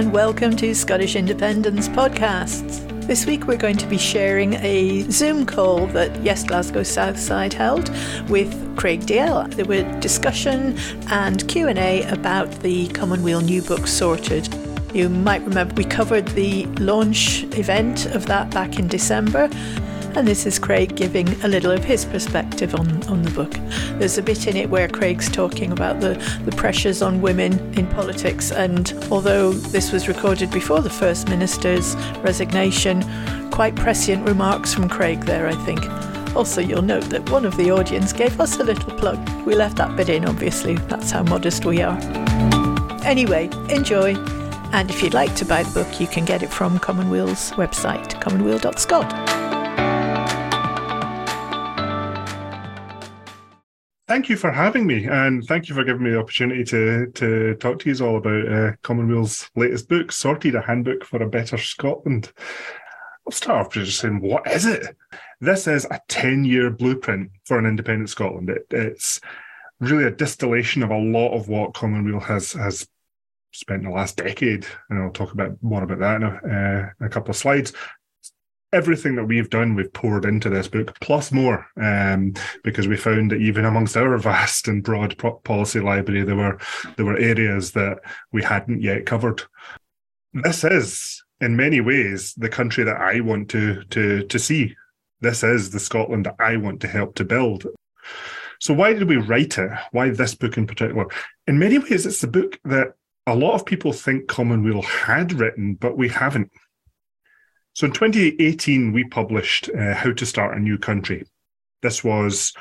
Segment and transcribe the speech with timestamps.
[0.00, 3.06] and welcome to Scottish Independence Podcasts.
[3.06, 7.90] This week we're going to be sharing a Zoom call that Yes Glasgow Southside held
[8.30, 9.52] with Craig Dalzell.
[9.56, 10.78] There were discussion
[11.10, 14.48] and Q&A about the Commonweal new book Sorted.
[14.94, 19.50] You might remember we covered the launch event of that back in December
[20.16, 23.52] and this is Craig giving a little of his perspective on, on the book.
[23.98, 26.14] There's a bit in it where Craig's talking about the,
[26.44, 31.94] the pressures on women in politics, and although this was recorded before the First Minister's
[32.22, 33.02] resignation,
[33.50, 35.84] quite prescient remarks from Craig there, I think.
[36.36, 39.18] Also, you'll note that one of the audience gave us a little plug.
[39.44, 41.98] We left that bit in, obviously, that's how modest we are.
[43.04, 44.14] Anyway, enjoy.
[44.72, 48.20] And if you'd like to buy the book, you can get it from Commonweal's website,
[48.20, 49.39] commonweal.scot.
[54.10, 57.54] thank you for having me, and thank you for giving me the opportunity to to
[57.60, 61.56] talk to you all about uh, Commonweal's latest book, Sorted: A Handbook for a Better
[61.56, 62.32] Scotland.
[63.24, 64.96] I'll start off by just saying, what is it?
[65.40, 68.50] This is a ten-year blueprint for an independent Scotland.
[68.50, 69.20] It, it's
[69.78, 72.88] really a distillation of a lot of what Commonweal has has
[73.52, 77.06] spent the last decade, and I'll talk about more about that in a, uh, in
[77.06, 77.72] a couple of slides
[78.72, 83.30] everything that we've done, we've poured into this book, plus more, um, because we found
[83.30, 86.58] that even amongst our vast and broad policy library, there were
[86.96, 87.98] there were areas that
[88.32, 89.42] we hadn't yet covered.
[90.32, 94.76] This is, in many ways, the country that I want to to to see.
[95.22, 97.66] This is the Scotland that I want to help to build.
[98.58, 99.70] So why did we write it?
[99.92, 101.06] Why this book in particular?
[101.46, 102.94] In many ways, it's the book that
[103.26, 106.50] a lot of people think Commonweal had written, but we haven't.
[107.80, 111.24] So in 2018, we published uh, How to Start a New Country.
[111.80, 112.52] This was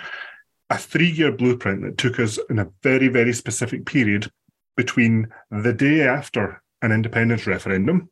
[0.70, 4.32] a three year blueprint that took us in a very, very specific period
[4.78, 8.10] between the day after an independence referendum,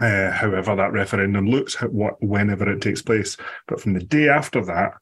[0.00, 3.36] uh, however that referendum looks, what, whenever it takes place,
[3.68, 4.94] but from the day after that,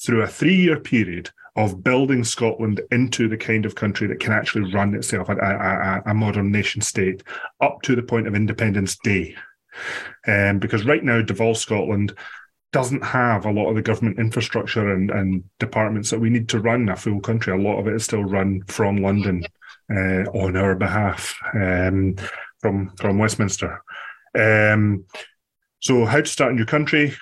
[0.00, 4.32] through a three year period of building Scotland into the kind of country that can
[4.32, 7.24] actually run itself, a, a, a modern nation state,
[7.60, 9.34] up to the point of Independence Day.
[10.26, 12.12] Um, because right now, Devolve Scotland
[12.72, 16.60] doesn't have a lot of the government infrastructure and, and departments that we need to
[16.60, 17.52] run a full country.
[17.52, 19.44] A lot of it is still run from London
[19.90, 22.16] uh, on our behalf um,
[22.60, 23.82] from from Westminster.
[24.38, 25.04] Um,
[25.80, 27.14] so, how to start a new country?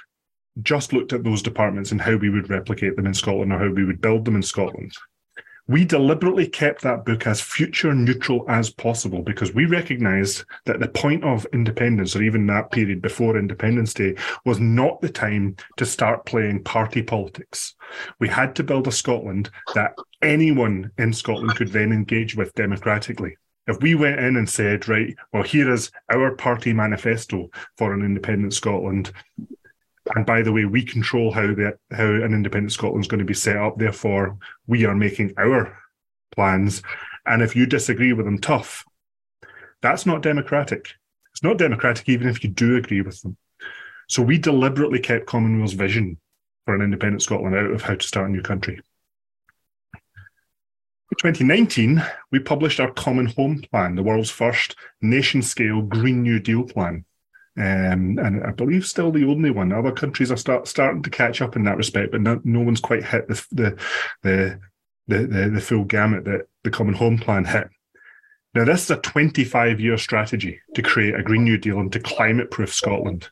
[0.62, 3.68] Just looked at those departments and how we would replicate them in Scotland or how
[3.68, 4.92] we would build them in Scotland.
[5.66, 10.88] We deliberately kept that book as future neutral as possible because we recognized that the
[10.88, 14.14] point of independence, or even that period before Independence Day,
[14.44, 17.74] was not the time to start playing party politics.
[18.20, 23.36] We had to build a Scotland that anyone in Scotland could then engage with democratically.
[23.66, 27.48] If we went in and said, right, well, here is our party manifesto
[27.78, 29.10] for an independent Scotland,
[30.14, 33.24] and by the way, we control how the how an independent Scotland is going to
[33.24, 33.78] be set up.
[33.78, 35.78] Therefore, we are making our
[36.34, 36.82] plans.
[37.26, 38.84] And if you disagree with them, tough.
[39.80, 40.90] That's not democratic.
[41.32, 43.36] It's not democratic even if you do agree with them.
[44.08, 46.18] So we deliberately kept Commonweal's vision
[46.64, 48.80] for an independent Scotland out of how to start a new country.
[49.94, 56.40] In 2019, we published our Common Home Plan, the world's first nation scale Green New
[56.40, 57.04] Deal plan.
[57.56, 59.72] Um, and I believe still the only one.
[59.72, 62.80] Other countries are start, starting to catch up in that respect, but no, no one's
[62.80, 63.78] quite hit the the,
[64.22, 64.60] the
[65.06, 67.68] the the full gamut that the Common Home Plan hit.
[68.54, 72.00] Now, this is a 25 year strategy to create a Green New Deal and to
[72.00, 73.28] climate proof Scotland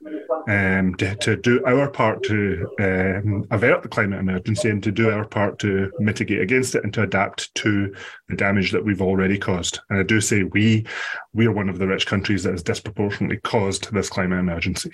[0.48, 5.10] um, to, to do our part to um, avert the climate emergency and to do
[5.10, 7.94] our part to mitigate against it and to adapt to
[8.28, 9.80] the damage that we've already caused.
[9.90, 10.86] And I do say we
[11.32, 14.92] we are one of the rich countries that has disproportionately caused this climate emergency.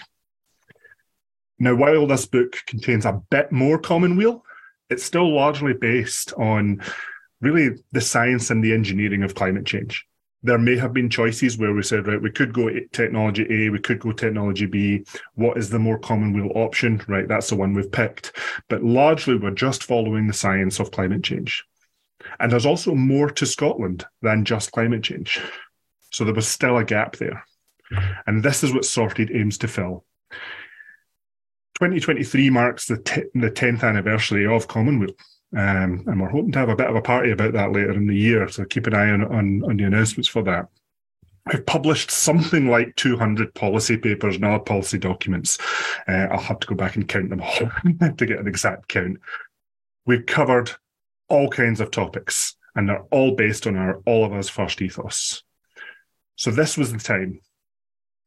[1.58, 4.44] Now, while this book contains a bit more commonweal,
[4.90, 6.80] it's still largely based on
[7.40, 10.07] really the science and the engineering of climate change
[10.42, 13.80] there may have been choices where we said, right, we could go technology A, we
[13.80, 15.04] could go technology B.
[15.34, 17.02] What is the more commonweal option?
[17.08, 18.36] Right, that's the one we've picked.
[18.68, 21.64] But largely, we're just following the science of climate change.
[22.38, 25.40] And there's also more to Scotland than just climate change.
[26.10, 27.44] So there was still a gap there.
[28.26, 30.04] And this is what Sorted aims to fill.
[31.80, 35.14] 2023 marks the, t- the 10th anniversary of Commonweal.
[35.56, 38.06] Um, and we're hoping to have a bit of a party about that later in
[38.06, 38.48] the year.
[38.48, 40.66] So keep an eye on, on, on the announcements for that.
[41.46, 45.58] We've published something like 200 policy papers and other policy documents.
[46.06, 47.70] Uh, I'll have to go back and count them all
[48.16, 49.18] to get an exact count.
[50.04, 50.72] We've covered
[51.28, 55.42] all kinds of topics, and they're all based on our all of us first ethos.
[56.36, 57.40] So this was the time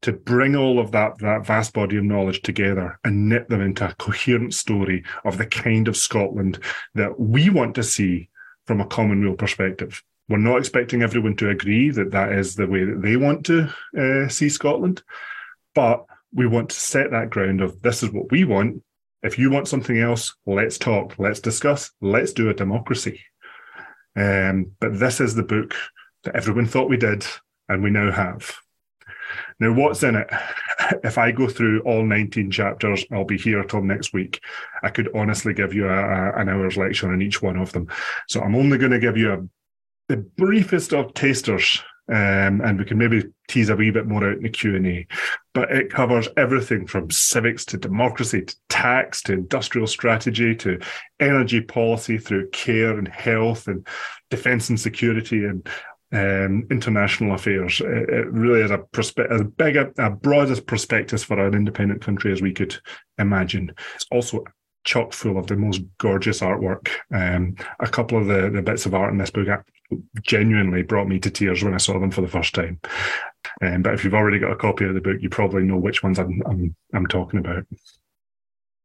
[0.02, 3.88] to bring all of that, that vast body of knowledge together and knit them into
[3.88, 6.60] a coherent story of the kind of Scotland
[6.96, 8.30] that we want to see
[8.66, 10.04] from a Commonweal perspective.
[10.28, 13.70] We're not expecting everyone to agree that that is the way that they want to
[13.98, 15.04] uh, see Scotland,
[15.76, 18.82] but we want to set that ground of this is what we want.
[19.24, 23.22] If you want something else, let's talk, let's discuss, let's do a democracy.
[24.16, 25.76] Um, but this is the book
[26.24, 27.26] that everyone thought we did,
[27.70, 28.56] and we now have.
[29.62, 30.30] Now, what's in it?
[31.04, 34.42] If I go through all 19 chapters, I'll be here till next week.
[34.84, 37.88] I could honestly give you a, a, an hour's lecture on each one of them.
[38.28, 39.38] So I'm only going to give you a,
[40.10, 44.38] the briefest of tasters um, and we can maybe tease a wee bit more out
[44.38, 45.08] in the Q&A.
[45.54, 50.80] But it covers everything from civics to democracy to tax to industrial strategy to
[51.22, 53.88] energy policy through care and health and
[54.30, 55.66] defence and security and
[56.14, 57.82] um, international affairs.
[57.82, 62.02] It, it, really is a, perspe- as big, a, a broadest prospectus for an independent
[62.02, 62.78] country as we could
[63.18, 63.74] imagine.
[63.96, 64.44] It's also
[64.84, 66.90] chock full of the most gorgeous artwork.
[67.14, 69.48] Um, a couple of the, the bits of art in this book
[70.22, 72.80] genuinely brought me to tears when I saw them for the first time.
[73.62, 76.04] Um, but if you've already got a copy of the book, you probably know which
[76.04, 77.66] ones I'm, I'm, I'm talking about.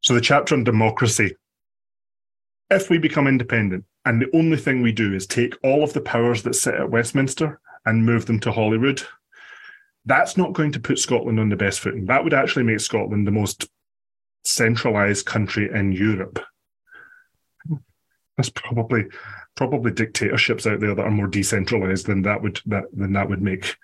[0.02, 1.36] So the chapter on democracy.
[2.68, 6.00] If we become independent and the only thing we do is take all of the
[6.00, 9.02] powers that sit at Westminster and move them to Holyrood,
[10.04, 12.06] that's not going to put Scotland on the best footing.
[12.06, 13.68] That would actually make Scotland the most
[14.44, 16.38] centralized country in Europe.
[18.36, 19.06] There's probably
[19.56, 23.42] probably dictatorships out there that are more decentralized than that would that than that would
[23.42, 23.76] make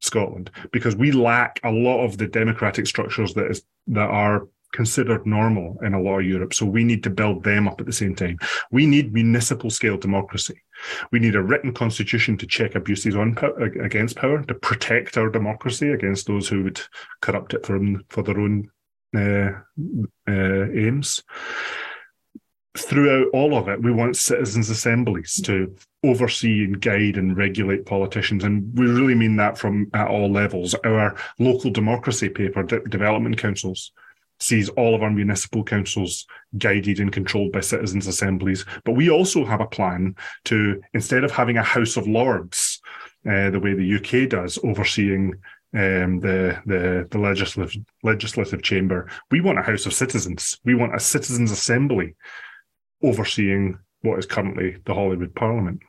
[0.00, 5.26] Scotland because we lack a lot of the democratic structures that is that are considered
[5.26, 6.54] normal in a lot of Europe.
[6.54, 8.38] So we need to build them up at the same time.
[8.70, 10.62] We need municipal scale democracy.
[11.12, 13.36] We need a written constitution to check abuses on
[13.82, 16.80] against power, to protect our democracy against those who would
[17.20, 17.78] corrupt it for,
[18.08, 18.70] for their own
[19.16, 19.50] uh,
[20.28, 21.22] uh, aims.
[22.74, 28.44] Throughout all of it, we want citizens' assemblies to oversee and guide and regulate politicians.
[28.44, 30.74] And we really mean that from at all levels.
[30.84, 33.92] Our local democracy paper, de- development councils,
[34.42, 36.26] sees all of our municipal councils
[36.58, 38.64] guided and controlled by citizens' assemblies.
[38.84, 42.80] But we also have a plan to, instead of having a House of Lords,
[43.28, 45.34] uh, the way the UK does, overseeing
[45.74, 49.08] um, the the the legislative legislative chamber.
[49.30, 50.58] We want a House of Citizens.
[50.64, 52.14] We want a citizens' assembly
[53.02, 55.80] overseeing what is currently the Holyrood Parliament.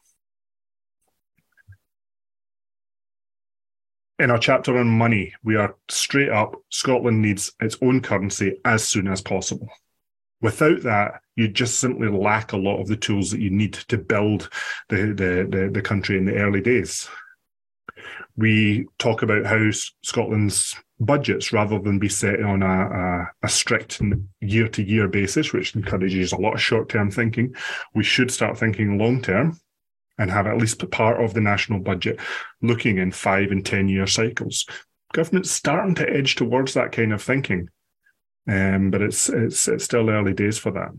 [4.20, 8.88] In our chapter on money, we are straight up Scotland needs its own currency as
[8.88, 9.68] soon as possible.
[10.42, 13.98] Without that, you just simply lack a lot of the tools that you need to
[13.98, 14.50] build
[14.90, 17.10] the, the, the, the country in the early days
[18.36, 19.70] we talk about how
[20.02, 24.02] Scotland's budgets, rather than be set on a, a, a strict
[24.42, 27.54] year to year basis, which encourages a lot of short term thinking,
[27.94, 29.60] we should start thinking long term
[30.18, 32.20] and have at least part of the national budget
[32.62, 34.66] looking in five and 10 year cycles.
[35.14, 37.70] Government's starting to edge towards that kind of thinking,
[38.50, 40.92] um, but it's, it's, it's still early days for that.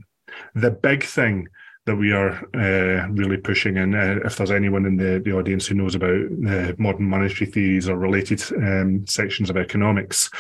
[0.55, 1.49] The big thing
[1.87, 3.77] that we are uh, really pushing.
[3.77, 6.15] And uh, if there's anyone in the, the audience who knows about
[6.49, 10.31] uh, modern monetary theories or related um, sections of economics,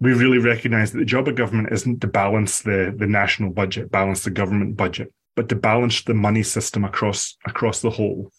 [0.00, 3.90] we really recognise that the job of government isn't to balance the, the national budget,
[3.90, 8.30] balance the government budget, but to balance the money system across across the whole.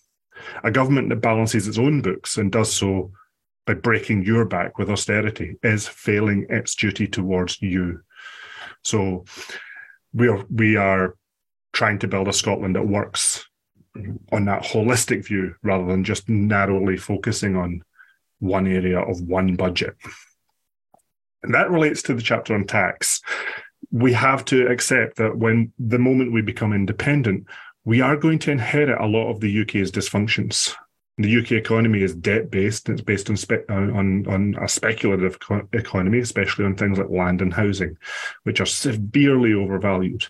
[0.63, 3.11] A government that balances its own books and does so
[3.65, 8.01] by breaking your back with austerity is failing its duty towards you.
[8.83, 9.25] So
[10.13, 11.15] we are we are
[11.73, 13.45] trying to build a Scotland that works
[14.31, 17.81] on that holistic view rather than just narrowly focusing on
[18.39, 19.95] one area of one budget.
[21.43, 23.21] And that relates to the chapter on tax.
[23.95, 27.47] We have to accept that when the moment we become independent,
[27.85, 30.75] we are going to inherit a lot of the UK's dysfunctions.
[31.17, 32.89] The UK economy is debt based.
[32.89, 37.41] It's based on, spe- on, on a speculative co- economy, especially on things like land
[37.41, 37.97] and housing,
[38.43, 40.25] which are severely overvalued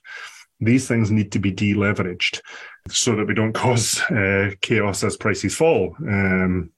[0.59, 2.41] these things need to be deleveraged
[2.89, 5.95] so that we don't cause uh, chaos as prices fall.
[5.99, 6.71] Um,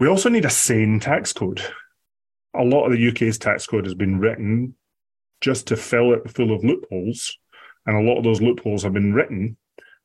[0.00, 1.62] we also need a sane tax code.
[2.54, 4.74] A lot of the UK's tax code has been written
[5.40, 7.38] just to fill it full of loopholes,
[7.86, 9.56] and a lot of those loopholes have been written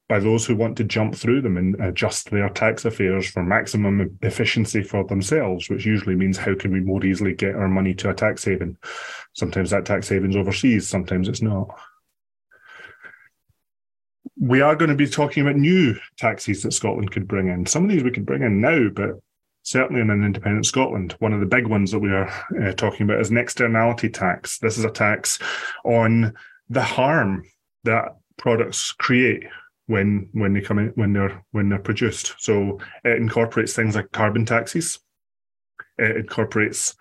[0.08, 4.18] by those who want to jump through them and adjust their tax affairs for maximum
[4.24, 8.10] efficiency for themselves, which usually means how can we more easily get our money to
[8.10, 8.76] a tax haven?
[9.34, 11.70] Sometimes that tax haven's overseas, sometimes it's not
[14.40, 17.66] we are going to be talking about new taxes that Scotland could bring in.
[17.66, 19.20] Some of these we could bring in now, but
[19.70, 21.16] certainly in an independent Scotland.
[21.20, 22.28] One of the big ones that we are
[22.60, 24.58] uh, talking about is an externality tax.
[24.58, 25.38] This is a tax
[25.86, 26.34] on
[26.70, 27.44] the harm
[27.84, 29.44] that products create
[29.86, 32.34] when when they come in when they're when they're produced.
[32.40, 35.00] So it incorporates things like carbon taxes.
[36.00, 36.96] It incorporates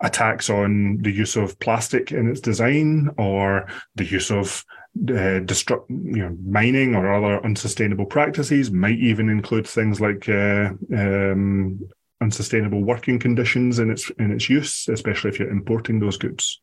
[0.00, 4.64] a tax on the use of plastic in its design or the use of
[4.96, 8.70] uh, destruct, you know, mining or other unsustainable practices.
[8.70, 11.80] Might even include things like uh, um,
[12.20, 16.60] unsustainable working conditions in its in its use, especially if you're importing those goods.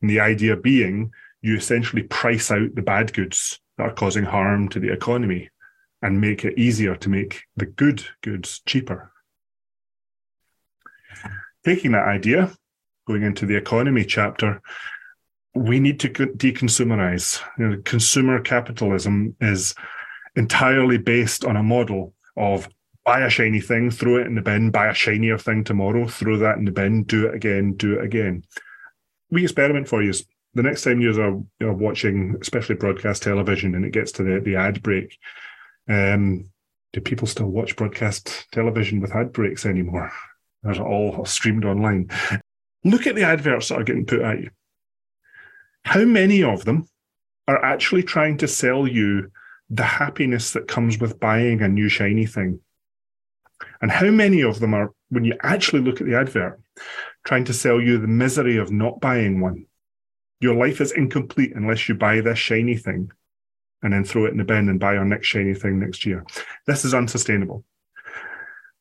[0.00, 1.12] And the idea being,
[1.42, 5.48] you essentially price out the bad goods that are causing harm to the economy
[6.02, 9.12] and make it easier to make the good goods cheaper.
[11.64, 12.52] Taking that idea,
[13.06, 14.62] going into the economy chapter,
[15.54, 17.40] we need to deconsumerize.
[17.58, 19.74] You know, consumer capitalism is
[20.36, 22.68] entirely based on a model of
[23.04, 26.36] buy a shiny thing, throw it in the bin, buy a shinier thing tomorrow, throw
[26.38, 28.44] that in the bin, do it again, do it again.
[29.30, 30.12] We experiment for you
[30.54, 34.56] the next time you're, you're watching, especially broadcast television, and it gets to the, the
[34.56, 35.18] ad break,
[35.88, 36.50] um,
[36.92, 40.12] do people still watch broadcast television with ad breaks anymore?
[40.62, 42.10] They're all streamed online.
[42.84, 44.50] Look at the adverts that are getting put at you.
[45.84, 46.86] How many of them
[47.48, 49.30] are actually trying to sell you
[49.68, 52.60] the happiness that comes with buying a new shiny thing?
[53.82, 56.60] And how many of them are, when you actually look at the advert,
[57.24, 59.66] trying to sell you the misery of not buying one?
[60.40, 63.10] Your life is incomplete unless you buy this shiny thing
[63.82, 66.24] and then throw it in the bin and buy our next shiny thing next year.
[66.66, 67.64] This is unsustainable.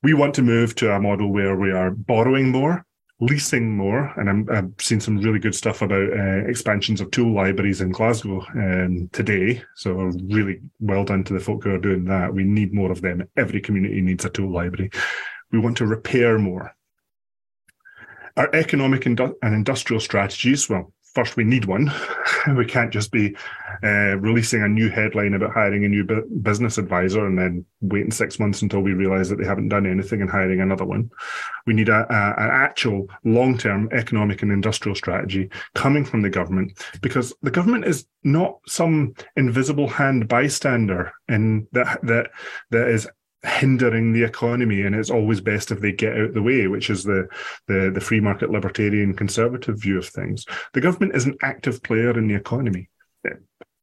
[0.02, 2.86] We want to move to a model where we are borrowing more,
[3.22, 7.34] leasing more, and i have seen some really good stuff about uh, expansions of tool
[7.34, 9.62] libraries in Glasgow um, today.
[9.76, 9.94] So
[10.30, 12.34] really well done to the folk who are doing that.
[12.34, 13.28] We need more of them.
[13.36, 14.92] Every community needs a tool library.
[15.52, 16.74] We want to repair more.
[18.38, 21.92] Our economic and industrial strategies, well, first we need one.
[22.56, 23.36] we can't just be
[23.84, 28.12] uh, releasing a new headline about hiring a new bu- business advisor and then waiting
[28.12, 31.10] six months until we realize that they haven't done anything and hiring another one.
[31.66, 36.84] We need a, a, an actual long-term economic and industrial strategy coming from the government
[37.02, 42.32] because the government is not some invisible hand bystander in that that
[42.72, 43.08] that is
[43.44, 46.90] hindering the economy and it's always best if they get out of the way which
[46.90, 47.26] is the,
[47.68, 52.18] the the free market libertarian conservative view of things the government is an active player
[52.18, 52.90] in the economy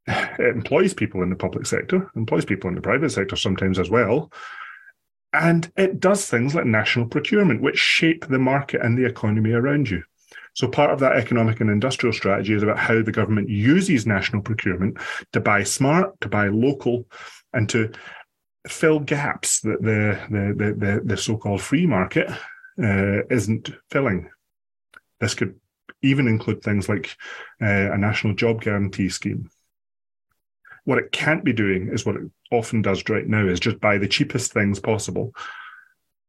[0.39, 3.91] it employs people in the public sector employs people in the private sector sometimes as
[3.91, 4.31] well
[5.33, 9.91] and it does things like national procurement which shape the market and the economy around
[9.91, 10.03] you
[10.57, 14.41] so part of that economic and industrial strategy is about how the government uses national
[14.41, 14.97] procurement
[15.33, 17.05] to buy smart, to buy local,
[17.53, 17.93] and to
[18.67, 22.31] fill gaps that the the the, the so-called free market
[22.83, 24.31] uh, isn't filling.
[25.21, 25.61] This could
[26.01, 27.15] even include things like
[27.61, 29.51] uh, a national job guarantee scheme.
[30.87, 33.99] What it can't be doing is what it often does right now is just buy
[33.99, 35.35] the cheapest things possible,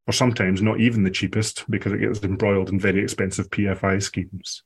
[0.05, 4.63] or sometimes not even the cheapest because it gets embroiled in very expensive PFI schemes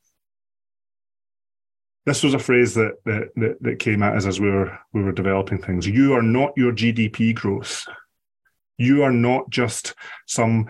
[2.06, 5.12] this was a phrase that, that that came at us as we were we were
[5.12, 5.88] developing things.
[5.88, 7.86] You are not your GDP growth.
[8.78, 9.94] You are not just
[10.26, 10.68] some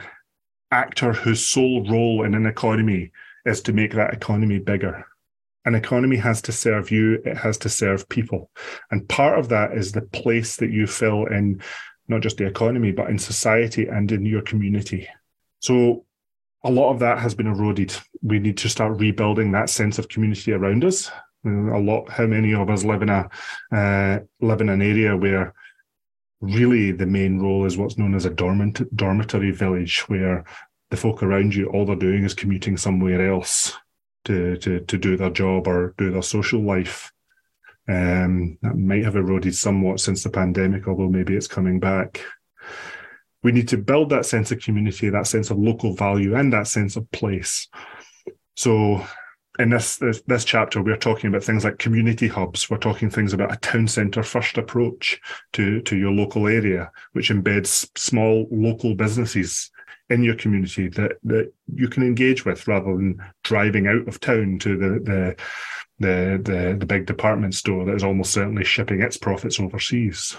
[0.72, 3.12] actor whose sole role in an economy
[3.46, 5.06] is to make that economy bigger.
[5.66, 8.50] An economy has to serve you, it has to serve people.
[8.90, 11.62] And part of that is the place that you fill in
[12.08, 15.08] not just the economy, but in society and in your community.
[15.60, 16.06] So
[16.64, 17.96] a lot of that has been eroded.
[18.22, 21.10] We need to start rebuilding that sense of community around us.
[21.44, 22.08] A lot.
[22.10, 23.28] How many of us live in a
[23.72, 25.56] uh, live in an area where
[26.40, 30.44] really the main role is what's known as a dormant dormitory village, where
[30.92, 33.76] the folk around you all they're doing is commuting somewhere else
[34.26, 37.12] to to to do their job or do their social life.
[37.88, 42.22] Um, that might have eroded somewhat since the pandemic, although maybe it's coming back
[43.44, 46.68] we need to build that sense of community, that sense of local value, and that
[46.68, 47.68] sense of place.
[48.56, 49.06] So,
[49.60, 52.70] in this, this, this chapter, we're talking about things like community hubs.
[52.70, 55.20] We're talking things about a town centre first approach
[55.54, 59.72] to to your local area, which embeds small local businesses
[60.12, 64.60] in your community that that you can engage with rather than driving out of town
[64.60, 65.36] to the the
[66.00, 70.36] the the, the big department store that is almost certainly shipping its profits overseas.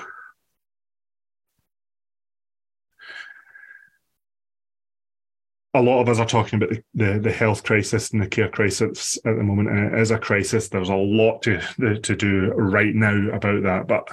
[5.74, 8.48] a lot of us are talking about the, the, the, health crisis and the care
[8.48, 10.68] crisis at the moment, and it is a crisis.
[10.68, 11.60] There's a lot to
[12.00, 14.06] to do right now about that, but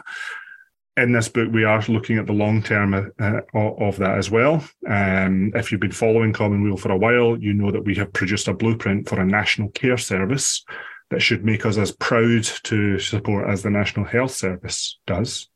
[1.01, 4.63] in this book, we are looking at the long term uh, of that as well.
[4.87, 8.47] Um, if you've been following Commonweal for a while, you know that we have produced
[8.47, 10.63] a blueprint for a national care service
[11.09, 15.49] that should make us as proud to support as the National Health Service does.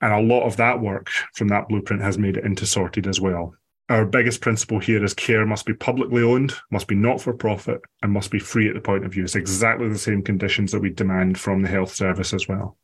[0.00, 3.20] And a lot of that work from that blueprint has made it into Sorted as
[3.20, 3.54] well.
[3.88, 7.80] Our biggest principle here is care must be publicly owned, must be not for profit,
[8.02, 9.36] and must be free at the point of use.
[9.36, 12.76] Exactly the same conditions that we demand from the health service as well.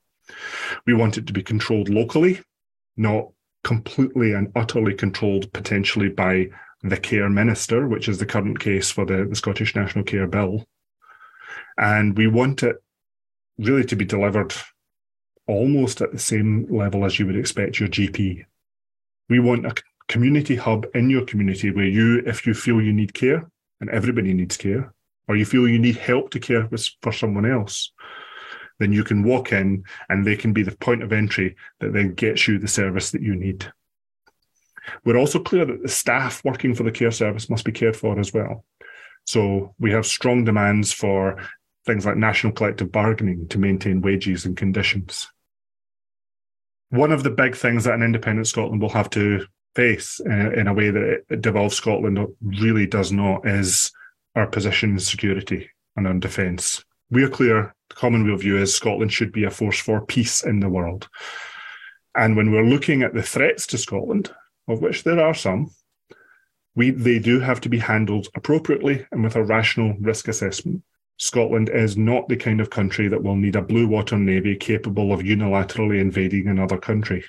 [0.87, 2.41] We want it to be controlled locally,
[2.97, 3.29] not
[3.65, 6.49] completely and utterly controlled potentially by
[6.83, 10.67] the care minister, which is the current case for the, the Scottish National Care Bill.
[11.79, 12.77] And we want it
[13.59, 14.53] really to be delivered
[15.47, 18.45] almost at the same level as you would expect your GP.
[19.29, 19.75] We want a
[20.09, 23.49] community hub in your community where you, if you feel you need care,
[23.81, 24.93] and everybody needs care,
[25.27, 26.69] or you feel you need help to care
[27.03, 27.93] for someone else,
[28.79, 32.15] then you can walk in and they can be the point of entry that then
[32.15, 33.71] gets you the service that you need.
[35.05, 38.19] We're also clear that the staff working for the care service must be cared for
[38.19, 38.65] as well.
[39.27, 41.41] So we have strong demands for
[41.87, 45.29] things like national collective bargaining to maintain wages and conditions.
[46.91, 50.75] One of the big things that an independent Scotland will have to face in, a
[50.75, 53.91] way that it, Devolve Scotland really does not is
[54.35, 56.85] our position in security and on defence.
[57.11, 60.69] We're clear the Commonweal view is Scotland should be a force for peace in the
[60.69, 61.09] world.
[62.15, 64.33] And when we're looking at the threats to Scotland,
[64.69, 65.71] of which there are some,
[66.75, 70.83] we they do have to be handled appropriately and with a rational risk assessment.
[71.19, 75.13] Scotland is not the kind of country that will need a blue water navy capable
[75.13, 77.25] of unilaterally invading another country.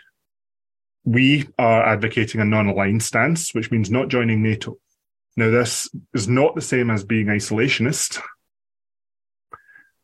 [1.06, 4.78] We are advocating a non aligned stance, which means not joining NATO.
[5.36, 8.22] Now, this is not the same as being isolationist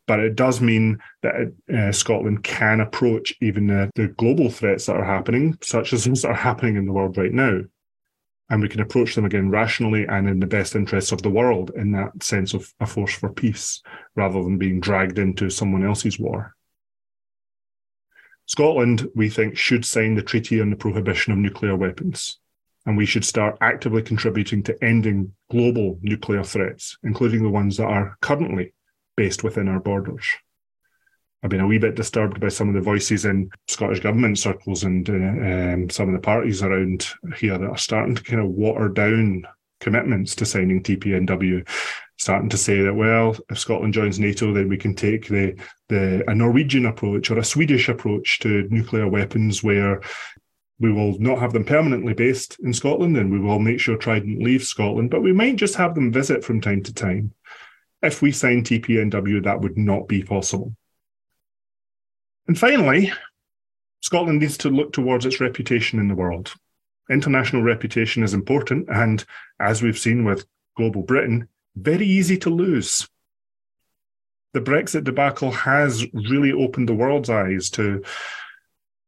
[0.09, 4.95] but it does mean that uh, Scotland can approach even the, the global threats that
[4.95, 7.59] are happening, such as those that are happening in the world right now.
[8.49, 11.69] And we can approach them again rationally and in the best interests of the world
[11.75, 13.83] in that sense of a force for peace,
[14.15, 16.55] rather than being dragged into someone else's war.
[18.47, 22.39] Scotland, we think, should sign the Treaty on the Prohibition of Nuclear Weapons,
[22.87, 27.85] and we should start actively contributing to ending global nuclear threats, including the ones that
[27.85, 28.73] are currently
[29.19, 30.25] based within our borders.
[31.43, 34.85] I've been a wee bit disturbed by some of the voices in Scottish government circles
[34.85, 37.05] and uh, um, some of the parties around
[37.35, 39.43] here that are starting to kind of water down
[39.81, 41.67] commitments to signing TPNW,
[42.17, 45.53] starting to say that well, if Scotland joins NATO, then we can take the
[45.89, 50.01] the a Norwegian approach or a Swedish approach to nuclear weapons, where
[50.79, 54.41] we will not have them permanently based in Scotland, and we will make sure Trident
[54.41, 57.33] leaves Scotland, but we might just have them visit from time to time.
[58.01, 60.75] If we sign TPNW, that would not be possible.
[62.47, 63.11] And finally,
[64.01, 66.53] Scotland needs to look towards its reputation in the world.
[67.09, 69.25] International reputation is important, and
[69.59, 70.45] as we've seen with
[70.77, 73.07] global Britain, very easy to lose.
[74.53, 78.03] The Brexit debacle has really opened the world's eyes to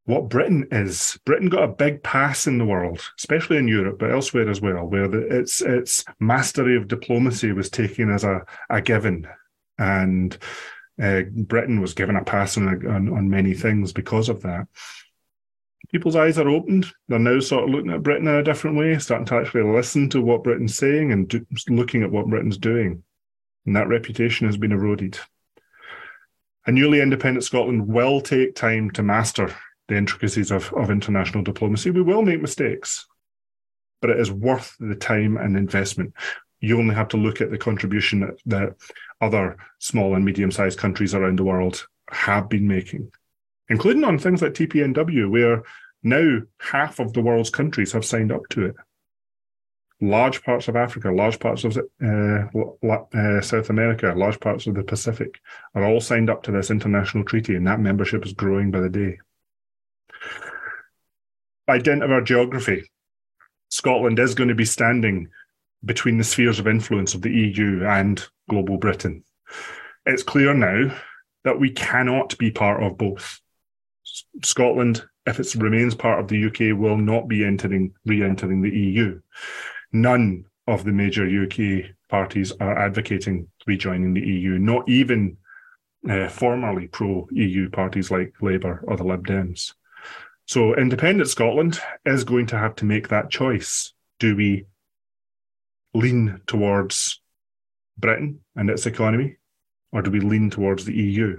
[0.05, 1.19] what Britain is.
[1.25, 4.85] Britain got a big pass in the world, especially in Europe, but elsewhere as well,
[4.85, 9.27] where the, its its mastery of diplomacy was taken as a, a given,
[9.77, 10.37] and
[11.01, 14.67] uh, Britain was given a pass on, on, on many things because of that.
[15.91, 16.87] People's eyes are opened.
[17.07, 20.09] They're now sort of looking at Britain in a different way, starting to actually listen
[20.11, 23.03] to what Britain's saying and do, looking at what Britain's doing.
[23.65, 25.19] And that reputation has been eroded.
[26.65, 29.53] A newly independent Scotland will take time to master
[29.91, 31.91] the intricacies of, of international diplomacy.
[31.91, 33.05] We will make mistakes,
[33.99, 36.13] but it is worth the time and investment.
[36.61, 38.75] You only have to look at the contribution that, that
[39.19, 43.11] other small and medium sized countries around the world have been making,
[43.67, 45.63] including on things like TPNW, where
[46.03, 48.75] now half of the world's countries have signed up to it.
[49.99, 54.83] Large parts of Africa, large parts of uh, uh, South America, large parts of the
[54.83, 55.41] Pacific
[55.75, 58.89] are all signed up to this international treaty, and that membership is growing by the
[58.89, 59.17] day
[61.67, 62.89] by dint of our geography,
[63.69, 65.29] Scotland is going to be standing
[65.83, 69.23] between the spheres of influence of the EU and global Britain.
[70.05, 70.95] It's clear now
[71.43, 73.39] that we cannot be part of both.
[74.43, 79.19] Scotland, if it remains part of the UK, will not be entering re-entering the EU.
[79.91, 85.37] None of the major UK parties are advocating rejoining the EU, not even
[86.09, 89.73] uh, formerly pro-EU parties like Labour or the Lib Dems.
[90.47, 93.93] So independent Scotland is going to have to make that choice.
[94.19, 94.65] Do we
[95.93, 97.21] lean towards
[97.97, 99.37] Britain and its economy,
[99.91, 101.37] or do we lean towards the EU?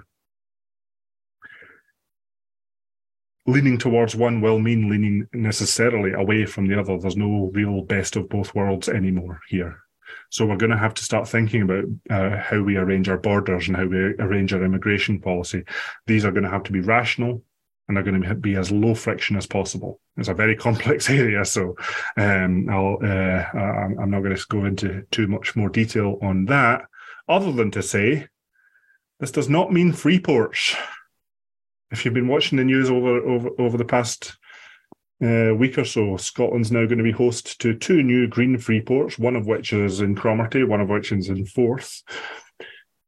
[3.46, 6.98] leaning towards one will mean leaning necessarily away from the other.
[6.98, 9.78] There's no real best of both worlds anymore here.
[10.30, 13.66] So we're going to have to start thinking about uh, how we arrange our borders
[13.66, 15.64] and how we arrange our immigration policy.
[16.06, 17.42] These are going to have to be rational
[17.88, 20.00] and are going to be as low friction as possible.
[20.16, 21.76] It's a very complex area, so
[22.16, 26.82] um, I'll, uh, I'm not going to go into too much more detail on that,
[27.28, 28.28] other than to say
[29.20, 30.74] this does not mean free ports.
[31.90, 34.36] If you've been watching the news over over, over the past
[35.22, 38.80] uh, week or so, Scotland's now going to be host to two new green free
[38.80, 42.02] ports, one of which is in Cromarty, one of which is in Forth.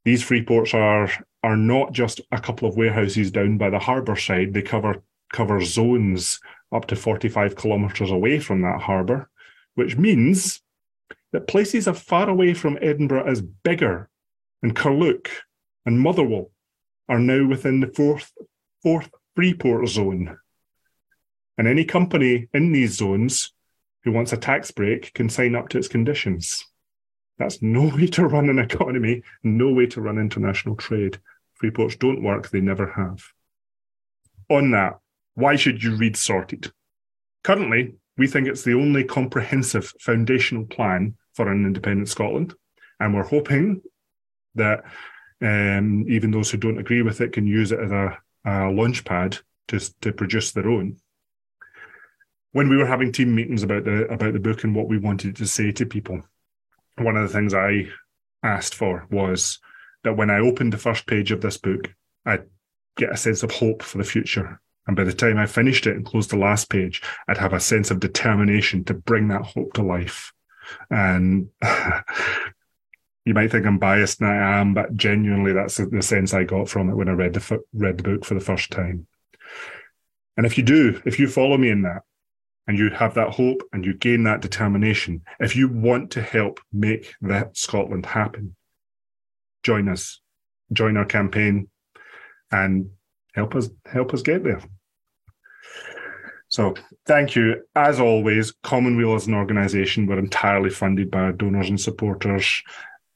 [0.05, 1.11] These free ports are
[1.43, 4.53] are not just a couple of warehouses down by the harbour side.
[4.53, 6.41] They cover cover zones
[6.73, 9.31] up to 45 kilometres away from that harbour,
[9.75, 10.61] which means
[11.33, 14.07] that places as far away from Edinburgh as Biggar
[14.63, 15.31] and Carluke
[15.85, 16.51] and Motherwell
[17.09, 18.33] are now within the Forth
[18.83, 20.39] Forth Freeport zone.
[21.59, 23.53] And any company in these zones
[24.05, 26.65] who wants a tax break can sign up to its conditions.
[27.39, 31.19] That's no way to run an economy, no way to run international trade.
[31.63, 33.25] Freeports don't work, they never have.
[34.51, 34.99] On that,
[35.35, 36.73] why should you read Sorted?
[37.43, 42.55] Currently, we think it's the only comprehensive foundational plan for an independent Scotland,
[43.01, 43.83] and we're hoping
[44.55, 44.85] that
[45.43, 49.05] um, even those who don't agree with it can use it as a, a launch
[49.05, 50.97] pad to, to produce their own.
[52.53, 55.35] When we were having team meetings about the about the book and what we wanted
[55.37, 56.23] to say to people,
[56.97, 57.89] one of the things I
[58.43, 59.59] asked for was
[60.05, 61.93] that when I opened the first page of this book,
[62.27, 62.45] I'd
[62.97, 64.61] get a sense of hope for the future.
[64.87, 67.61] And by the time I finished it and closed the last page, I'd have a
[67.61, 70.33] sense of determination to bring that hope to life.
[70.91, 71.49] And
[73.25, 76.69] you might think I'm biased, and I am, but genuinely, that's the sense I got
[76.69, 79.07] from it when I read the read the book for the first time.
[80.37, 82.03] And if you do, if you follow me in that,
[82.67, 86.61] and you have that hope and you gain that determination, if you want to help
[86.73, 88.57] make that Scotland happen,
[89.63, 90.21] join us,
[90.73, 91.69] join our campaign,
[92.51, 92.91] and
[93.35, 94.63] help us help us get there.
[96.49, 96.75] So
[97.07, 97.63] thank you.
[97.75, 102.63] As always, Commonweal as an organisation, we're entirely funded by our donors and supporters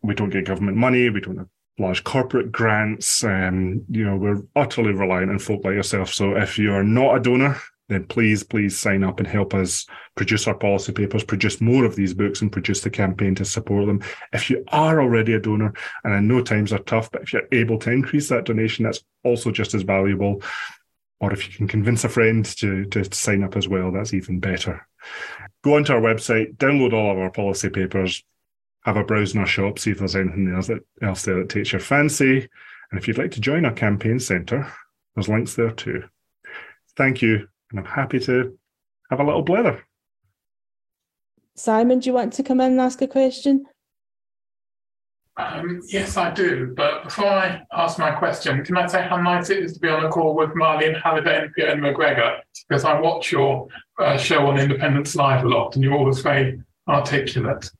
[0.02, 3.24] we don't get government money, we don't have large corporate grants.
[3.24, 6.12] Um, you know, we're utterly reliant on folk like yourself.
[6.12, 7.56] So if you are not a donor,
[7.88, 11.96] then please, please sign up and help us produce our policy papers, produce more of
[11.96, 14.02] these books, and produce the campaign to support them.
[14.32, 15.72] If you are already a donor,
[16.04, 19.02] and I know times are tough, but if you're able to increase that donation, that's
[19.24, 20.42] also just as valuable.
[21.20, 24.38] Or if you can convince a friend to, to sign up as well, that's even
[24.38, 24.86] better.
[25.64, 28.22] Go onto our website, download all of our policy papers,
[28.84, 31.48] have a browse in our shop, see if there's anything else, that, else there that
[31.48, 32.48] takes your fancy.
[32.90, 34.70] And if you'd like to join our campaign centre,
[35.14, 36.04] there's links there too.
[36.96, 38.58] Thank you, and I'm happy to
[39.10, 39.84] have a little blather.
[41.54, 43.66] Simon, do you want to come in and ask a question?
[45.36, 46.74] Um, yes, I do.
[46.76, 49.88] But before I ask my question, can I say how nice it is to be
[49.88, 52.40] on a call with Marlene Halliday and Fiona McGregor?
[52.68, 53.68] Because I watch your
[54.00, 57.70] uh, show on Independence Live a lot, and you're always very articulate.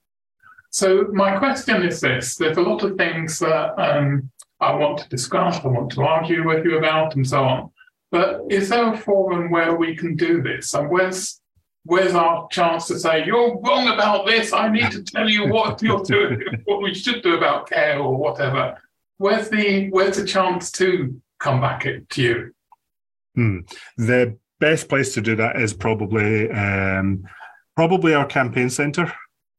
[0.70, 5.09] So my question is this: There's a lot of things that um, I want to
[5.09, 7.70] discuss, I want to argue with you about, and so on.
[8.11, 10.75] But is there a forum where we can do this?
[10.75, 11.40] And where's
[11.85, 14.53] where's our chance to say you're wrong about this?
[14.53, 18.16] I need to tell you what you're doing, what we should do about care or
[18.16, 18.79] whatever.
[19.18, 22.55] Where's the where's the chance to come back to you?
[23.35, 23.61] Hmm.
[23.97, 27.25] The best place to do that is probably um,
[27.77, 29.12] probably our campaign centre.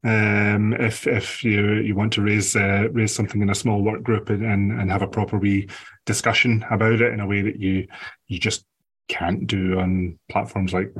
[0.04, 4.02] Um, if if you you want to raise uh, raise something in a small work
[4.02, 5.68] group and, and, and have a proper wee
[6.10, 7.88] discussion about it in a way that you
[8.28, 8.66] you just
[9.08, 10.92] can't do on platforms like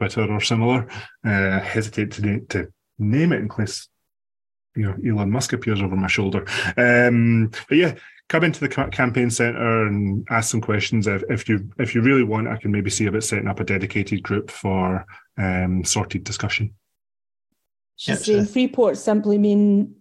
[0.00, 0.88] Twitter or similar,
[1.24, 3.88] uh, hesitate to to name it in case
[4.74, 6.44] you know Elon Musk appears over my shoulder.
[6.76, 7.94] Um, but yeah,
[8.28, 11.06] come into the campaign center and ask some questions.
[11.06, 13.64] If, if you if you really want, I can maybe see about setting up a
[13.64, 15.06] dedicated group for
[15.38, 16.74] um, sorted discussion.
[17.94, 19.94] She's saying Freeport simply mean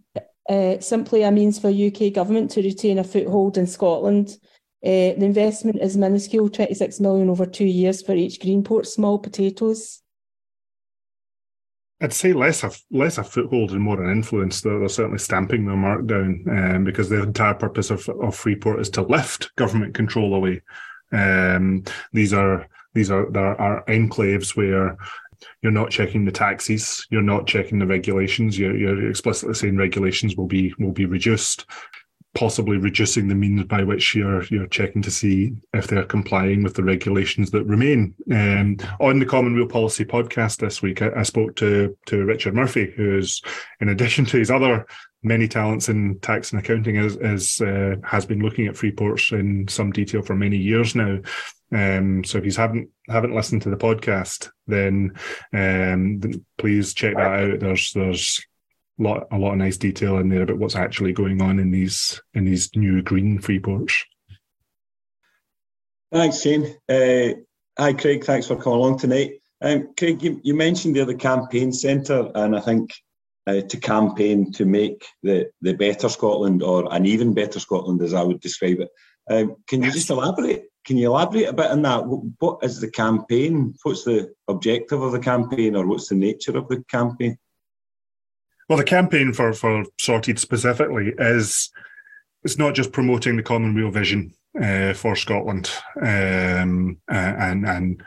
[0.50, 4.38] uh, simply a means for UK government to retain a foothold in Scotland.
[4.84, 10.04] Uh, the investment is minuscule, 26 million over two years for each Greenport small potatoes.
[12.02, 14.62] I'd say less a less a foothold and more an influence.
[14.62, 18.90] They're, certainly stamping their mark down um, because the entire purpose of, of Freeport is
[18.92, 20.62] to lift government control away.
[21.12, 24.98] Um, these are these are there are enclaves where
[25.62, 28.58] you're not checking the taxes, you're not checking the regulations.
[28.58, 31.66] You're, you're explicitly saying regulations will be will be reduced.
[32.36, 36.74] possibly reducing the means by which you're you're checking to see if they're complying with
[36.76, 38.14] the regulations that remain.
[38.32, 42.94] Um, on the Commonweal Policy podcast this week, I, I, spoke to to Richard Murphy,
[42.96, 43.42] who's
[43.80, 44.86] in addition to his other
[45.26, 49.32] many talents in tax and accounting, is, is uh, has been looking at free ports
[49.32, 51.18] in some detail for many years now.
[51.72, 55.14] Um, so if you haven't haven't listened to the podcast, then
[55.52, 56.22] um,
[56.58, 57.60] please check that out.
[57.60, 58.46] There's there's
[58.98, 62.22] lot a lot of nice detail in there about what's actually going on in these
[62.34, 64.06] in these new green free ports.
[66.12, 66.78] Thanks, Shane.
[66.88, 67.42] Uh,
[67.78, 68.24] hi, Craig.
[68.24, 69.42] Thanks for coming along tonight.
[69.62, 72.92] Um, Craig, you, you, mentioned the other campaign centre, and I think
[73.48, 78.14] uh, to campaign to make the, the better Scotland or an even better Scotland, as
[78.14, 78.90] I would describe it.
[79.30, 80.66] Um, can you just elaborate?
[80.86, 82.06] Can you elaborate a bit on that?
[82.06, 83.74] What is the campaign?
[83.84, 87.38] What's the objective of the campaign, or what's the nature of the campaign?
[88.70, 91.72] Well, the campaign for for Sorted specifically is
[92.44, 98.04] it's not just promoting the Common Commonweal vision uh, for Scotland um, and and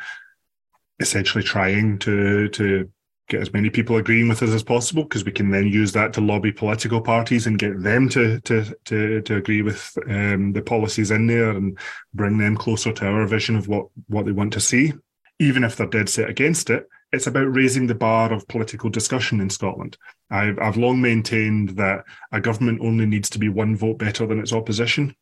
[1.01, 2.91] essentially trying to to
[3.29, 6.13] get as many people agreeing with us as possible because we can then use that
[6.13, 10.63] to lobby political parties and get them to to to, to agree with um, the
[10.63, 11.79] policies in there and
[12.15, 14.93] bring them closer to our vision of what what they want to see
[15.39, 19.41] even if they're dead set against it it's about raising the bar of political discussion
[19.41, 19.97] in Scotland.
[20.31, 24.39] I've, I've long maintained that a government only needs to be one vote better than
[24.39, 25.17] its opposition.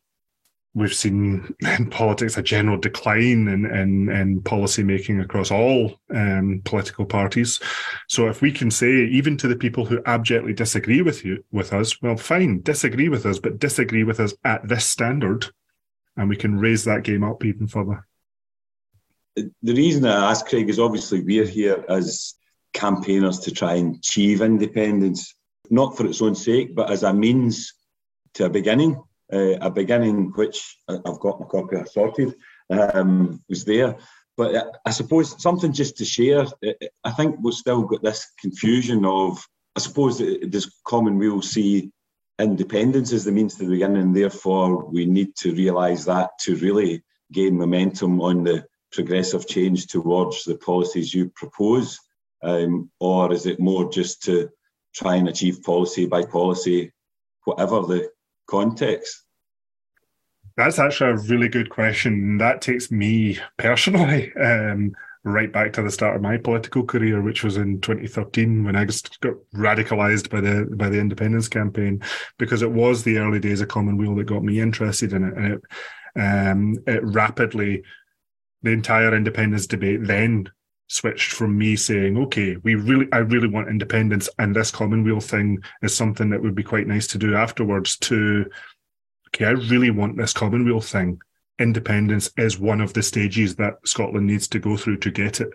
[0.77, 6.61] We've seen in politics a general decline in, in, in policy making across all um,
[6.65, 7.59] political parties.
[8.07, 11.73] So if we can say, even to the people who abjectly disagree with you with
[11.73, 15.47] us, well, fine, disagree with us, but disagree with us at this standard,
[16.15, 18.05] and we can raise that game up even further
[19.61, 22.35] the reason I ask Craig is obviously we're here as
[22.73, 25.35] campaigners to try and achieve independence,
[25.69, 27.73] not for its own sake, but as a means
[28.35, 32.35] to a beginning, uh, a beginning which I've got my copy of sorted
[32.69, 33.97] um, was there.
[34.35, 36.45] But I suppose something just to share.
[37.03, 39.43] I think we've still got this confusion of.
[39.75, 41.91] I suppose does Commonweal see
[42.39, 46.55] independence as the means to the beginning, and therefore we need to realise that to
[46.57, 51.99] really gain momentum on the progressive change towards the policies you propose?
[52.43, 54.49] Um, or is it more just to
[54.93, 56.91] try and achieve policy by policy,
[57.43, 58.09] whatever the
[58.47, 59.23] context?
[60.55, 62.39] That's actually a really good question.
[62.39, 67.43] That takes me personally um, right back to the start of my political career, which
[67.43, 72.01] was in 2013 when I got radicalised by the by the independence campaign,
[72.39, 75.53] because it was the early days of Commonweal that got me interested in it, and
[75.53, 75.61] it
[76.19, 77.83] um, it rapidly
[78.63, 80.49] the entire independence debate then
[80.87, 85.59] switched from me saying, okay, we really, I really want independence, and this Commonweal thing
[85.81, 87.97] is something that would be quite nice to do afterwards.
[87.97, 88.49] To,
[89.29, 91.21] okay, I really want this Commonweal thing.
[91.59, 95.49] Independence is one of the stages that Scotland needs to go through to get it.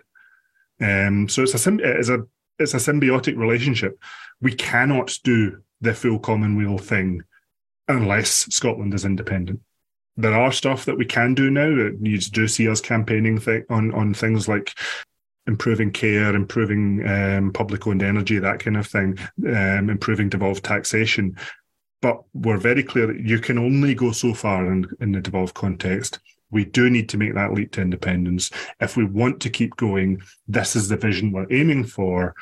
[0.81, 2.19] Um, so it's a it's a
[2.59, 3.97] it's a symbiotic relationship.
[4.41, 7.23] We cannot do the full Commonweal thing
[7.87, 9.61] unless Scotland is independent
[10.17, 11.67] there are stuff that we can do now.
[11.67, 14.73] You do see us campaigning th- on on things like
[15.47, 21.37] improving care, improving um, public owned energy, that kind of thing, um, improving devolved taxation.
[22.01, 25.53] But we're very clear that you can only go so far in, in the devolved
[25.53, 26.19] context.
[26.51, 28.51] We do need to make that leap to independence.
[28.79, 32.35] If we want to keep going, this is the vision we're aiming for.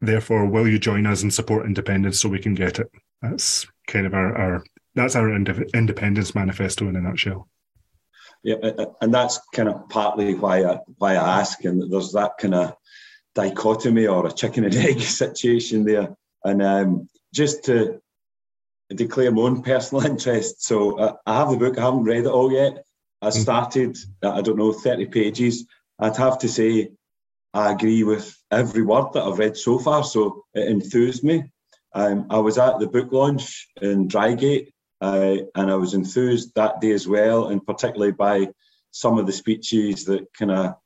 [0.00, 2.90] Therefore, will you join us and support independence so we can get it?
[3.22, 7.48] That's kind of our, our that's our independence manifesto in a nutshell.
[8.44, 8.56] Yeah,
[9.00, 12.76] and that's kind of partly why I why I ask, and there's that kind of
[13.34, 16.14] dichotomy or a chicken and egg situation there.
[16.44, 18.02] And um, just to
[18.90, 21.78] declare my own personal interest, so uh, I have the book.
[21.78, 22.84] I haven't read it all yet.
[23.22, 23.32] I mm.
[23.32, 25.66] started, I don't know, thirty pages.
[25.98, 26.90] I'd have to say,
[27.54, 30.04] I agree with every word that I've read so far.
[30.04, 31.44] So it enthused me.
[31.94, 36.80] Um, I was at the book launch in Drygate uh, and I was enthused that
[36.80, 38.48] day as well, and particularly by
[38.90, 40.76] some of the speeches that kind of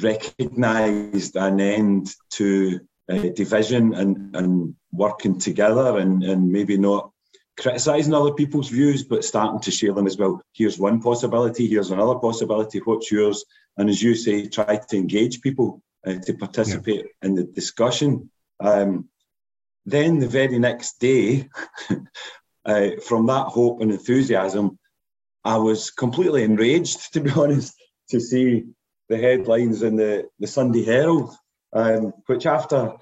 [0.00, 2.80] recognised an end to
[3.10, 7.10] uh, division and, and working together and, and maybe not
[7.58, 10.40] criticising other people's views, but starting to share them as well.
[10.52, 13.44] Here's one possibility, here's another possibility, what's yours?
[13.76, 17.28] And as you say, try to engage people uh, to participate yeah.
[17.28, 18.30] in the discussion.
[18.60, 19.08] Um,
[19.86, 21.48] then the very next day,
[22.64, 24.78] uh, from that hope and enthusiasm,
[25.44, 27.74] I was completely enraged, to be honest,
[28.10, 28.64] to see
[29.08, 31.34] the headlines in the, the Sunday Herald,
[31.72, 32.94] um, which after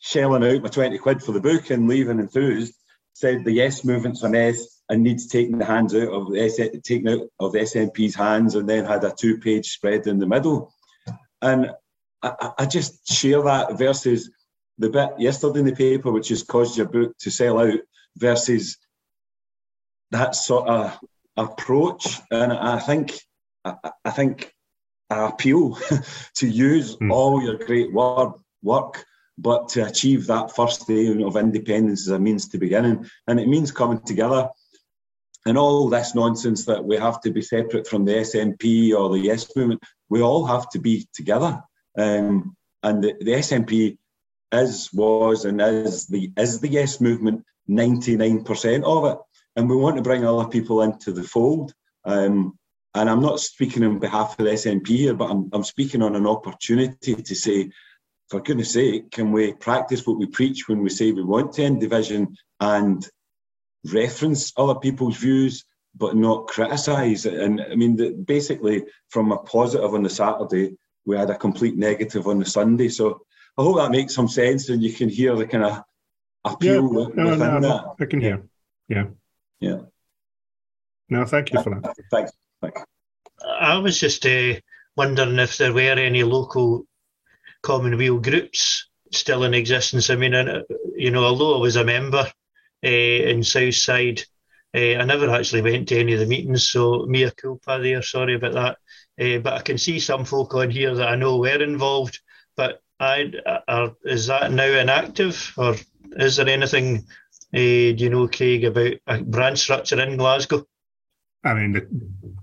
[0.00, 2.74] shelling out my 20 quid for the book and leaving enthused,
[3.14, 7.08] said the yes movement's a mess and needs taking the hands out of the taking
[7.08, 10.72] out of the SNP's hands, and then had a two-page spread in the middle.
[11.42, 11.70] And
[12.22, 14.30] I, I just share that versus
[14.78, 17.78] the bit yesterday in the paper, which has caused your book to sell out,
[18.16, 18.78] versus
[20.10, 20.98] that sort of
[21.36, 22.20] approach.
[22.30, 23.18] And I think,
[23.64, 24.52] I, I think,
[25.08, 25.76] I appeal
[26.36, 27.10] to use mm.
[27.10, 29.04] all your great word, work,
[29.38, 33.48] but to achieve that first day of independence as a means to beginning, and it
[33.48, 34.48] means coming together.
[35.46, 39.20] And all this nonsense that we have to be separate from the SNP or the
[39.20, 41.62] Yes movement, we all have to be together.
[41.96, 43.96] Um, and the, the SNP
[44.52, 47.44] is, was, and is the is the Yes movement.
[47.70, 49.18] Ninety nine percent of it,
[49.54, 51.72] and we want to bring other people into the fold.
[52.04, 52.58] Um,
[52.94, 56.16] and I'm not speaking on behalf of the SNP here, but I'm, I'm speaking on
[56.16, 57.70] an opportunity to say,
[58.28, 61.62] for goodness sake, can we practice what we preach when we say we want to
[61.62, 63.08] end division and
[63.84, 65.64] reference other people's views,
[65.96, 67.24] but not criticise?
[67.24, 71.76] And I mean, the, basically, from a positive on the Saturday, we had a complete
[71.76, 72.88] negative on the Sunday.
[72.88, 73.20] So
[73.56, 75.82] I hope that makes some sense and you can hear the kind of
[76.44, 77.94] appeal yeah, no, no, that.
[78.00, 78.42] I can hear.
[78.88, 79.06] Yeah.
[79.60, 79.80] Yeah.
[81.08, 81.94] No, thank you for that.
[82.10, 82.32] Thanks.
[82.60, 82.82] Thanks.
[83.60, 84.54] I was just uh,
[84.96, 86.84] wondering if there were any local
[87.62, 90.08] Commonweal groups still in existence.
[90.08, 90.34] I mean,
[90.96, 92.26] you know, although I was a member
[92.84, 94.22] uh, in Southside,
[94.74, 98.36] uh, I never actually went to any of the meetings, so mea culpa there, sorry
[98.36, 98.78] about that.
[99.20, 102.20] Uh, but I can see some folk on here that I know were involved.
[102.56, 103.32] But I,
[103.66, 105.74] are, is that now inactive, or
[106.16, 107.06] is there anything,
[107.54, 110.66] uh, do you know, Craig, about a branch structure in Glasgow?
[111.42, 111.88] I mean, the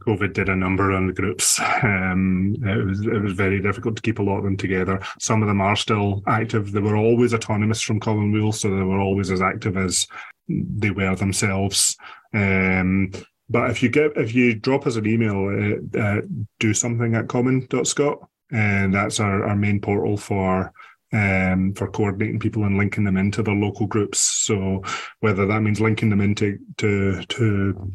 [0.08, 1.60] COVID did a number on the groups.
[1.84, 5.00] Um, it was it was very difficult to keep a lot of them together.
[5.20, 6.72] Some of them are still active.
[6.72, 10.08] They were always autonomous from Commonweal, so they were always as active as
[10.48, 11.96] they were themselves.
[12.34, 13.12] Um,
[13.50, 16.22] but if you get if you drop us an email, uh, uh,
[16.60, 20.74] do something at common.scot, and that's our, our main portal for
[21.14, 24.20] um, for coordinating people and linking them into their local groups.
[24.20, 24.84] So
[25.20, 27.94] whether that means linking them into to to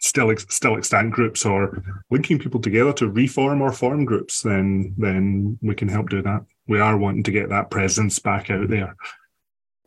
[0.00, 5.58] still still extant groups or linking people together to reform or form groups, then then
[5.62, 6.44] we can help do that.
[6.66, 8.96] We are wanting to get that presence back out there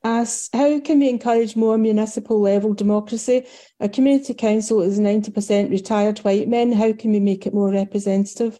[0.08, 3.46] asks how can we encourage more municipal level democracy?
[3.80, 6.72] A community council is 90% retired white men.
[6.72, 8.60] How can we make it more representative?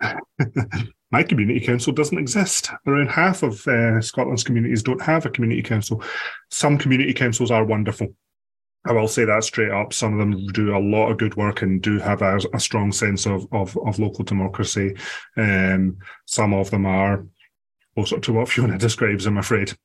[1.12, 2.70] My community council doesn't exist.
[2.86, 6.02] Around half of uh, Scotland's communities don't have a community council.
[6.50, 8.08] Some community councils are wonderful.
[8.84, 9.92] I will say that straight up.
[9.92, 12.90] Some of them do a lot of good work and do have a, a strong
[12.90, 14.96] sense of, of, of local democracy.
[15.36, 17.24] Um, some of them are
[17.94, 19.76] also to what Fiona describes, I'm afraid.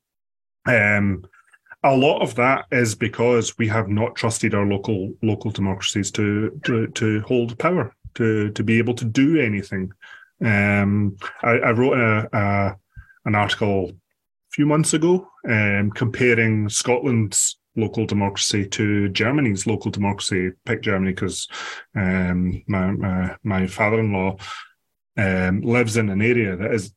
[0.66, 1.24] Um,
[1.84, 6.60] a lot of that is because we have not trusted our local local democracies to
[6.64, 9.92] to, to hold power, to to be able to do anything.
[10.44, 12.78] Um, I, I, wrote a, a,
[13.26, 20.52] an article a few months ago um, comparing Scotland's local democracy to Germany's local democracy.
[20.66, 21.48] Pick Germany because
[21.96, 24.38] um, my, my, my father-in-law
[25.18, 26.94] um, lives in an area that is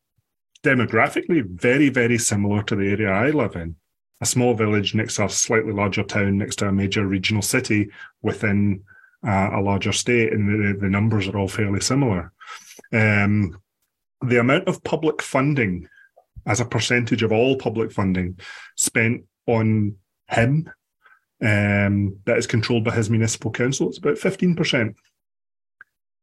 [0.62, 3.76] demographically very, very similar to the area I live in.
[4.20, 7.90] A small village next to a slightly larger town, next to a major regional city
[8.20, 8.82] within
[9.26, 12.32] uh, a larger state, and the, the, numbers are all fairly similar.
[12.92, 13.60] Um,
[14.22, 15.88] the amount of public funding
[16.46, 18.38] as a percentage of all public funding
[18.76, 19.96] spent on
[20.28, 20.70] him
[21.42, 24.94] um, that is controlled by his municipal council, it's about 15%.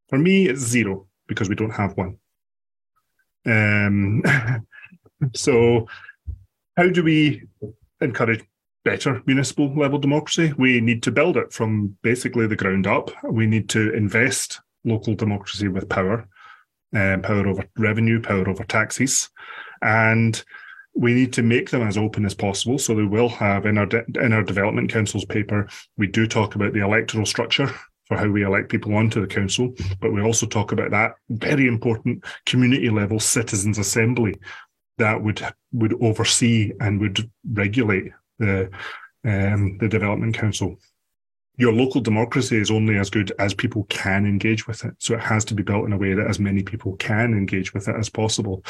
[0.09, 2.17] For me, it's zero because we don't have one.
[3.45, 4.23] Um,
[5.33, 5.87] so,
[6.75, 7.43] how do we
[8.01, 8.43] encourage
[8.85, 10.53] better municipal level democracy?
[10.57, 13.11] We need to build it from basically the ground up.
[13.23, 16.27] We need to invest local democracy with power,
[16.95, 19.29] um, power over revenue, power over taxes,
[19.81, 20.43] and
[20.93, 22.79] we need to make them as open as possible.
[22.79, 26.55] So they will have in our de- in our development council's paper, we do talk
[26.55, 27.69] about the electoral structure
[28.07, 31.67] for how we elect people onto the council, but we also talk about that very
[31.67, 34.35] important community level citizens assembly
[34.97, 35.41] that would
[35.73, 38.69] would oversee and would regulate the
[39.25, 40.79] um, the development council.
[41.57, 45.21] Your local democracy is only as good as people can engage with it, so it
[45.21, 47.95] has to be built in a way that as many people can engage with it
[47.95, 48.63] as possible.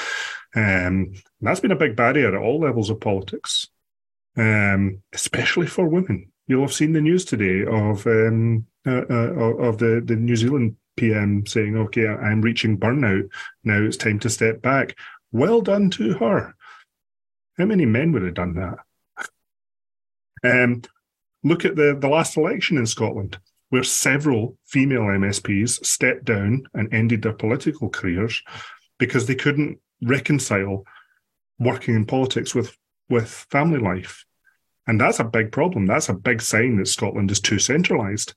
[0.55, 3.67] Um, that's been a big barrier at all levels of politics,
[4.37, 6.31] um, especially for women.
[6.47, 10.77] You'll have seen the news today of um, uh, uh, of the, the New Zealand
[10.95, 13.29] PM saying, okay, I'm reaching burnout.
[13.65, 14.97] Now it's time to step back.
[15.33, 16.55] Well done to her.
[17.57, 18.79] How many men would have done that?
[20.43, 20.83] Um,
[21.43, 23.37] look at the, the last election in Scotland,
[23.69, 28.41] where several female MSPs stepped down and ended their political careers
[28.97, 30.83] because they couldn't reconcile
[31.59, 32.75] working in politics with,
[33.09, 34.25] with family life.
[34.87, 35.85] And that's a big problem.
[35.85, 38.33] That's a big sign that Scotland is too centralised.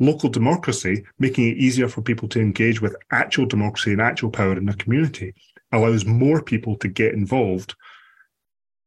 [0.00, 4.56] Local democracy, making it easier for people to engage with actual democracy and actual power
[4.56, 5.34] in the community,
[5.72, 7.74] allows more people to get involved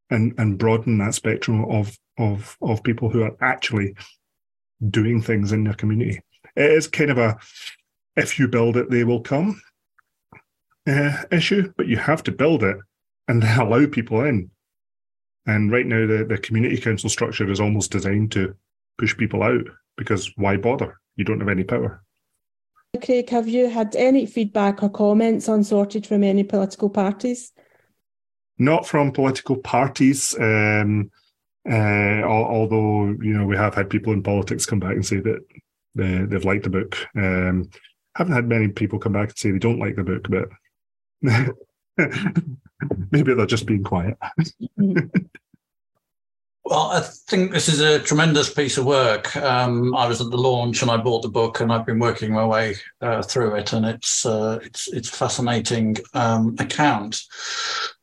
[0.09, 3.95] and, and broaden that spectrum of, of, of people who are actually
[4.89, 6.21] doing things in their community.
[6.55, 7.37] It is kind of a
[8.17, 9.61] if you build it, they will come
[10.87, 12.77] uh, issue, but you have to build it
[13.27, 14.49] and allow people in.
[15.45, 18.55] And right now, the, the community council structure is almost designed to
[18.97, 19.65] push people out
[19.95, 20.99] because why bother?
[21.15, 22.03] You don't have any power.
[23.01, 27.53] Craig, have you had any feedback or comments on sorted from any political parties?
[28.57, 30.35] Not from political parties.
[30.39, 31.11] Um,
[31.69, 35.39] uh, although you know we have had people in politics come back and say that
[35.95, 36.97] they, they've liked the book.
[37.15, 37.69] Um,
[38.15, 40.49] haven't had many people come back and say they don't like the book, but
[43.11, 44.17] maybe they're just being quiet.
[46.69, 49.33] Well, I think this is a tremendous piece of work.
[49.37, 52.33] Um, I was at the launch and I bought the book, and I've been working
[52.33, 57.23] my way uh, through it, and it's uh, it's it's a fascinating um, account.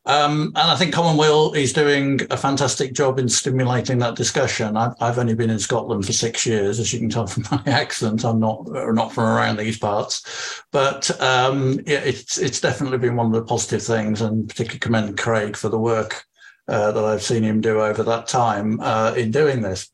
[0.06, 4.78] Um, and I think Commonweal is doing a fantastic job in stimulating that discussion.
[4.78, 7.70] I've, I've, only been in Scotland for six years, as you can tell from my
[7.70, 8.24] accent.
[8.24, 13.26] I'm not not from around these parts, but um, yeah, it's it's definitely been one
[13.26, 16.24] of the positive things, and particularly commend Craig for the work
[16.68, 19.90] uh, that I've seen him do over that time uh, in doing this.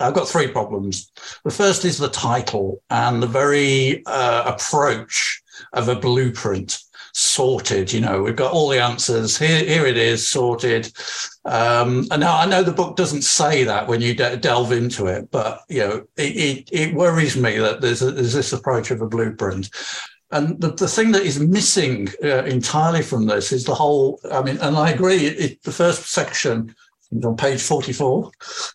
[0.00, 1.10] I've got three problems.
[1.44, 5.42] The first is the title and the very uh, approach
[5.72, 6.78] of a blueprint
[7.14, 7.92] sorted.
[7.92, 9.64] You know, we've got all the answers here.
[9.64, 10.92] Here it is, sorted.
[11.44, 15.06] Um, and now I know the book doesn't say that when you de- delve into
[15.06, 18.92] it, but you know, it, it, it worries me that there's, a, there's this approach
[18.92, 19.68] of a blueprint.
[20.30, 24.20] And the, the thing that is missing uh, entirely from this is the whole.
[24.30, 25.26] I mean, and I agree.
[25.26, 26.74] It, the first section
[27.24, 28.30] on page 44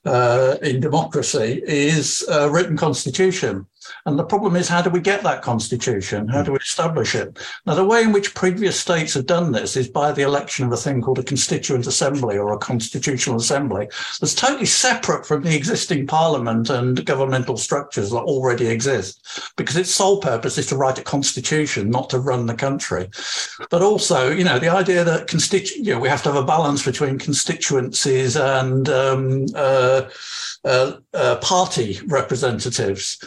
[0.06, 3.68] uh, in democracy is a written constitution.
[4.06, 6.28] And the problem is, how do we get that constitution?
[6.28, 7.38] How do we establish it?
[7.66, 10.72] Now, the way in which previous states have done this is by the election of
[10.72, 13.88] a thing called a constituent assembly or a constitutional assembly
[14.20, 19.92] that's totally separate from the existing parliament and governmental structures that already exist, because its
[19.92, 23.10] sole purpose is to write a constitution, not to run the country.
[23.70, 26.46] But also, you know, the idea that constitu- you know, we have to have a
[26.46, 30.10] balance between constituencies and um, uh,
[30.66, 33.18] uh, uh, party representatives.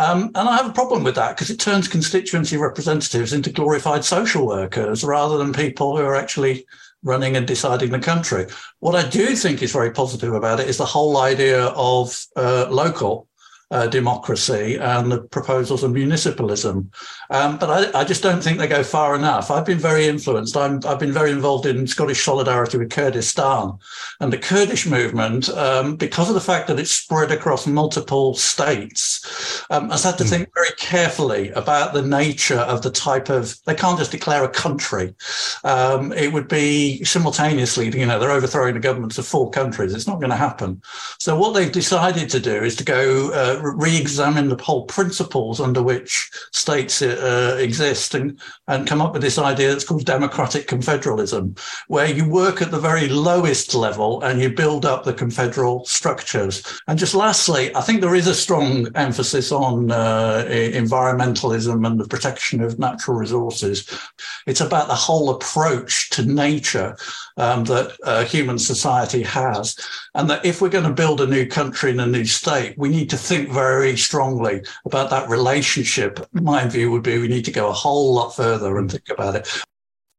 [0.00, 4.02] Um, and I have a problem with that because it turns constituency representatives into glorified
[4.02, 6.64] social workers rather than people who are actually
[7.02, 8.46] running and deciding the country.
[8.78, 12.66] What I do think is very positive about it is the whole idea of uh,
[12.70, 13.28] local
[13.70, 16.86] uh, democracy and the proposals of municipalism.
[17.30, 19.50] Um, but I, I, just don't think they go far enough.
[19.50, 20.56] I've been very influenced.
[20.56, 23.78] i have been very involved in Scottish solidarity with Kurdistan.
[24.18, 29.64] And the Kurdish movement, um, because of the fact that it's spread across multiple states,
[29.70, 30.30] um, has had to mm.
[30.30, 34.48] think very carefully about the nature of the type of, they can't just declare a
[34.48, 35.14] country.
[35.62, 39.94] Um, it would be simultaneously, you know, they're overthrowing the governments of four countries.
[39.94, 40.82] It's not going to happen.
[41.20, 45.82] So what they've decided to do is to go uh, re-examine the whole principles under
[45.82, 51.58] which states uh, exist and, and come up with this idea that's called democratic confederalism,
[51.88, 56.80] where you work at the very lowest level and you build up the confederal structures.
[56.88, 62.08] And just lastly, I think there is a strong emphasis on uh, environmentalism and the
[62.08, 63.88] protection of natural resources.
[64.46, 66.96] It's about the whole approach to nature
[67.36, 69.76] um, that uh, human society has.
[70.14, 72.88] And that if we're going to build a new country and a new state, we
[72.88, 76.20] need to think very strongly about that relationship.
[76.32, 79.36] My view would be we need to go a whole lot further and think about
[79.36, 79.48] it.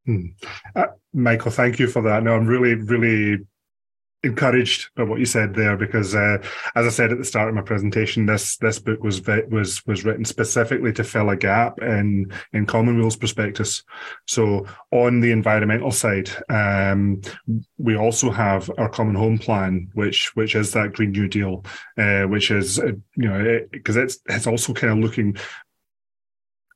[0.05, 0.27] Hmm.
[0.75, 2.23] Uh, Michael, thank you for that.
[2.23, 3.45] No, I'm really, really
[4.23, 6.37] encouraged by what you said there because, uh,
[6.75, 10.05] as I said at the start of my presentation, this this book was was was
[10.05, 13.83] written specifically to fill a gap in in Commonweal's prospectus.
[14.27, 17.21] So on the environmental side, um,
[17.77, 21.65] we also have our Common Home Plan, which which is that Green New Deal,
[21.97, 25.35] uh, which is uh, you know because it, it's it's also kind of looking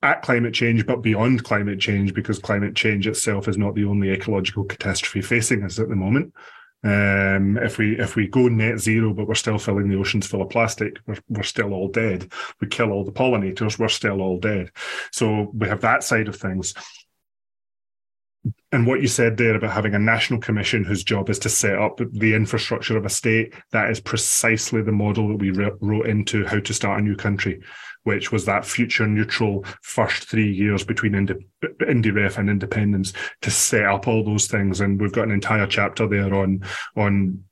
[0.02, 4.12] at climate change, but beyond climate change, because climate change itself is not the only
[4.12, 6.32] ecological catastrophe facing us at the moment.
[6.86, 10.44] Um, if we if we go net zero, but we're still filling the oceans full
[10.44, 12.32] of plastic, we're, we're still all dead.
[12.62, 14.70] We kill all the pollinators, we're still all dead.
[15.12, 16.76] So we have that side of things.
[18.72, 21.78] and what you said there about having a national commission whose job is to set
[21.78, 26.46] up the infrastructure of a state, that is precisely the model that we wrote into
[26.46, 27.62] how to start a new country,
[28.06, 34.08] which was that future neutral first three years between INDYREF and independence to set up
[34.08, 34.80] all those things.
[34.80, 36.64] And we've got an entire chapter there on
[36.96, 37.44] on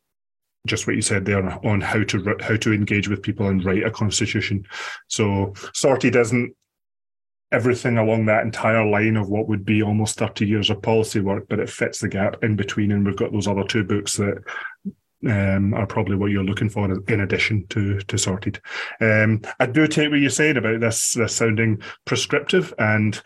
[0.65, 3.83] just what you said there on how to how to engage with people and write
[3.83, 4.65] a constitution.
[5.07, 6.55] So sorted isn't
[7.51, 11.45] everything along that entire line of what would be almost 30 years of policy work,
[11.49, 12.91] but it fits the gap in between.
[12.91, 14.43] And we've got those other two books that
[15.27, 18.59] um, are probably what you're looking for in addition to to sorted.
[19.01, 23.21] Um, I do take what you're saying about this, this sounding prescriptive, and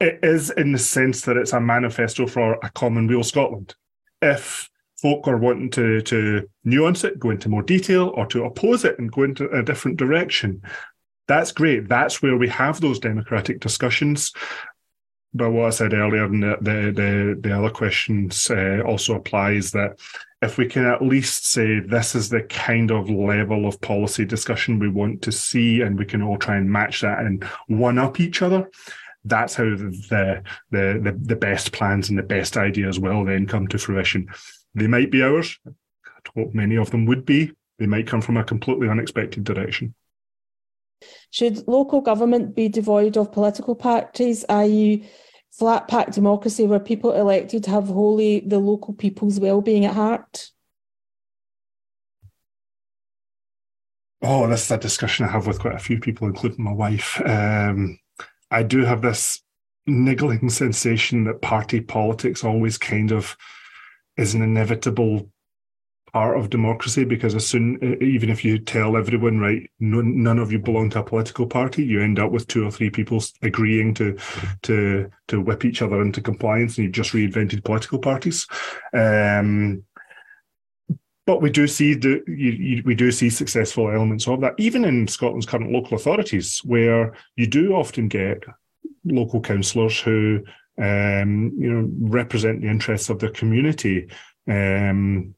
[0.00, 3.74] it is in the sense that it's a manifesto for a Commonweal Scotland.
[4.22, 4.68] If
[5.00, 8.98] folk are wanting to to nuance it, go into more detail, or to oppose it
[8.98, 10.62] and go into a different direction,
[11.26, 11.88] that's great.
[11.88, 14.32] That's where we have those democratic discussions.
[15.34, 19.70] But what I said earlier, and the the the, the other questions uh, also applies
[19.72, 20.00] that
[20.40, 24.78] if we can at least say this is the kind of level of policy discussion
[24.78, 28.20] we want to see, and we can all try and match that and one up
[28.20, 28.70] each other,
[29.24, 33.66] that's how the, the the the best plans and the best ideas will then come
[33.68, 34.28] to fruition.
[34.74, 35.58] They might be ours.
[35.66, 35.70] I
[36.36, 37.52] hope many of them would be.
[37.78, 39.94] They might come from a completely unexpected direction.
[41.30, 45.08] Should local government be devoid of political parties, i.e.,
[45.58, 50.52] flat pack democracy where people elected have wholly the local people's well-being at heart?
[54.22, 57.20] Oh, this is a discussion I have with quite a few people, including my wife.
[57.24, 57.98] Um,
[58.50, 59.42] I do have this
[59.86, 63.36] niggling sensation that party politics always kind of
[64.16, 65.30] is an inevitable
[66.12, 70.58] part of democracy because as soon even if you tell everyone right none of you
[70.58, 74.16] belong to a political party you end up with two or three people agreeing to
[74.62, 78.46] to to whip each other into compliance and you've just reinvented political parties.
[78.92, 79.84] Um,
[81.26, 84.84] but we do see the you, you, we do see successful elements of that even
[84.84, 88.44] in Scotland's current local authorities where you do often get
[89.04, 90.42] local councillors who
[90.78, 94.08] um, you know represent the interests of their community.
[94.48, 95.34] Um,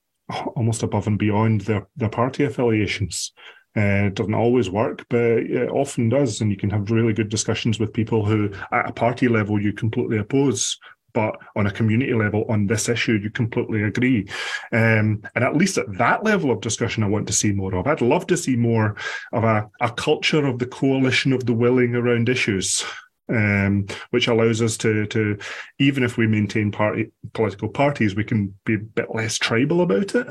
[0.56, 3.32] almost above and beyond their, their party affiliations.
[3.76, 6.40] Uh, it doesn't always work, but it often does.
[6.40, 9.72] And you can have really good discussions with people who, at a party level, you
[9.72, 10.76] completely oppose,
[11.12, 14.28] but on a community level, on this issue, you completely agree.
[14.72, 17.86] Um, and at least at that level of discussion, I want to see more of.
[17.86, 18.96] I'd love to see more
[19.32, 22.84] of a, a culture of the coalition of the willing around issues
[23.30, 25.38] um, which allows us to to
[25.78, 30.14] even if we maintain party political parties, we can be a bit less tribal about
[30.14, 30.26] it.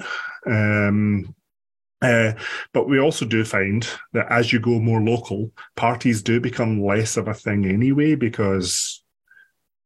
[0.46, 1.34] Um,
[2.02, 2.34] uh,
[2.74, 7.18] but we also do find that as you go more local, parties do become less
[7.18, 9.04] of a thing anyway because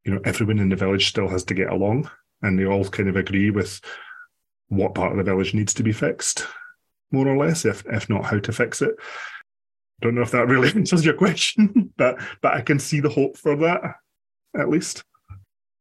[0.06, 2.10] you know everyone in the village still has to get along,
[2.42, 3.80] and they all kind of agree with
[4.68, 6.48] what part of the village needs to be fixed,
[7.12, 8.96] more or less, if if not how to fix it
[10.04, 13.38] don't know if that really answers your question, but but I can see the hope
[13.38, 13.82] for that
[14.58, 15.04] at least.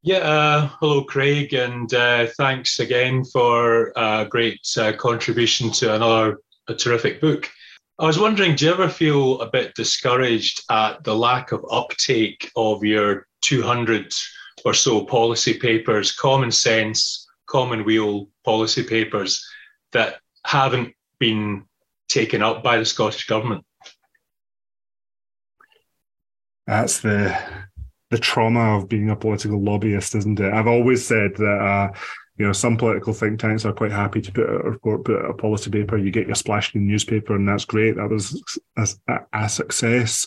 [0.04, 6.38] Yeah, uh, hello, Craig, and uh, thanks again for a great uh, contribution to another
[6.68, 7.48] a terrific book.
[7.98, 12.50] I was wondering, do you ever feel a bit discouraged at the lack of uptake
[12.56, 14.12] of your 200
[14.64, 19.44] or so policy papers, common sense, common commonweal policy papers
[19.92, 21.64] that haven't been
[22.08, 23.64] taken up by the Scottish Government?
[26.66, 27.36] That's the
[28.10, 30.52] the trauma of being a political lobbyist, isn't it?
[30.52, 31.98] I've always said that uh,
[32.36, 35.32] you know some political think tanks are quite happy to put a report, put a
[35.32, 35.96] policy paper.
[35.96, 37.96] You get your splash in the newspaper, and that's great.
[37.96, 40.26] That was a, a success.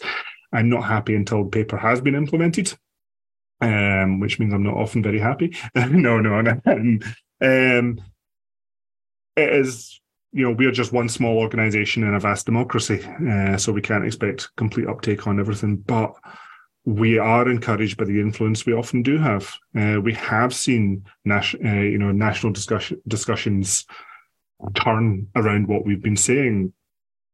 [0.52, 2.74] I'm not happy until the paper has been implemented,
[3.62, 5.56] um, which means I'm not often very happy.
[5.76, 6.40] no, no.
[7.42, 8.02] Um,
[9.36, 10.00] it is
[10.36, 14.04] you know, we're just one small organization in a vast democracy, uh, so we can't
[14.04, 15.78] expect complete uptake on everything.
[15.78, 16.14] But
[16.84, 19.56] we are encouraged by the influence we often do have.
[19.74, 23.86] Uh, we have seen, nas- uh, you know, national discussion- discussions
[24.74, 26.74] turn around what we've been saying.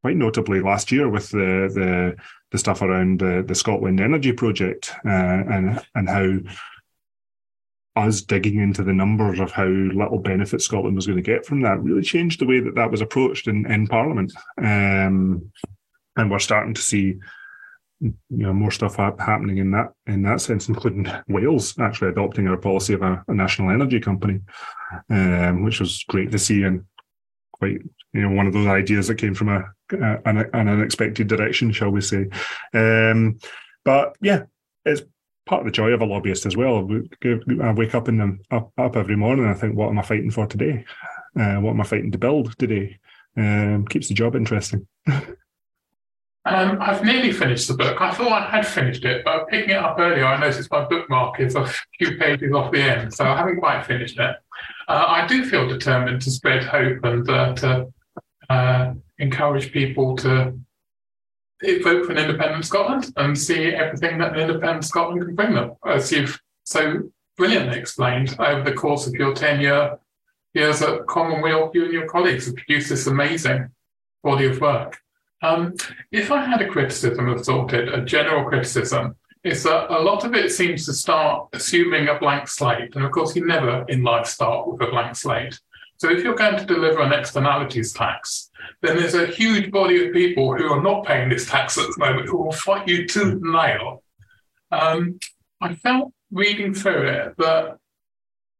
[0.02, 2.16] Quite notably, last year with the the,
[2.52, 6.38] the stuff around the, the Scotland Energy Project uh, and and how
[7.96, 11.60] us digging into the numbers of how little benefit Scotland was going to get from
[11.60, 14.32] that really changed the way that that was approached in, in Parliament.
[14.58, 15.50] Um,
[16.16, 17.18] and we're starting to see
[18.00, 22.56] you know more stuff happening in that in that sense, including Wales actually adopting our
[22.56, 24.40] policy of a, a national energy company,
[25.10, 26.84] um, which was great to see and
[27.52, 27.80] quite
[28.12, 31.70] you know one of those ideas that came from a, a an, an, unexpected direction,
[31.70, 32.26] shall we say?
[32.74, 33.38] Um,
[33.84, 34.44] but yeah,
[34.84, 35.02] it's
[35.46, 36.88] part of the joy of a lobbyist as well.
[37.62, 40.02] I wake up in them up, up every morning and I think, what am I
[40.02, 40.84] fighting for today?
[41.38, 42.98] Uh, what am I fighting to build today?
[43.36, 44.86] Um, keeps the job interesting.
[46.44, 48.00] Um, I've nearly finished the book.
[48.00, 51.38] I thought I had finished it, but picking it up earlier, I noticed my bookmark
[51.38, 51.64] is a
[51.98, 54.36] few pages off the end, so I haven't quite finished it.
[54.88, 57.92] Uh, I do feel determined to spread hope and uh, to
[58.50, 60.58] uh, encourage people to
[61.82, 65.72] vote for an independent Scotland and see everything that an independent Scotland can bring them,
[65.86, 69.98] as you've so brilliantly explained over the course of your tenure
[70.54, 71.70] years at Commonweal.
[71.74, 73.70] You and your colleagues have produced this amazing
[74.22, 74.98] body of work.
[75.42, 75.74] Um,
[76.12, 80.34] if I had a criticism of Sorted, a general criticism, is that a lot of
[80.34, 82.94] it seems to start assuming a blank slate.
[82.94, 85.58] And of course, you never in life start with a blank slate.
[85.96, 88.50] So if you're going to deliver an externalities tax,
[88.80, 91.98] then there's a huge body of people who are not paying this tax at the
[91.98, 94.02] moment who will fight you tooth and nail.
[94.70, 95.18] Um,
[95.60, 97.78] I felt reading through it that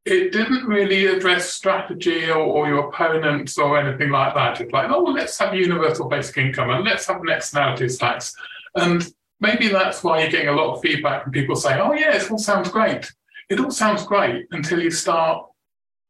[0.05, 4.61] it didn't really address strategy or, or, your opponents or anything like that.
[4.61, 8.35] It's like, oh, let's have universal basic income and let's have an externalities tax.
[8.75, 9.07] And
[9.41, 12.31] maybe that's why you're getting a lot of feedback from people saying, oh, yeah, it
[12.31, 13.13] all sounds great.
[13.49, 15.47] It all sounds great until you start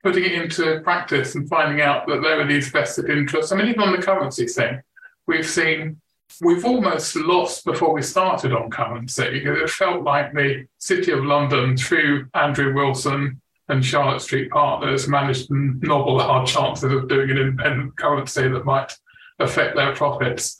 [0.03, 3.53] putting it into practice and finding out that there are these vested interests.
[3.53, 4.83] I mean, even on the currency thing,
[5.27, 6.01] we've seen
[6.41, 9.31] we've almost lost before we started on currency.
[9.31, 15.09] Because it felt like the City of London, through Andrew Wilson, and Charlotte Street Partners
[15.09, 18.97] managed to nobble our chances of doing an independent currency that might
[19.39, 20.59] affect their profits.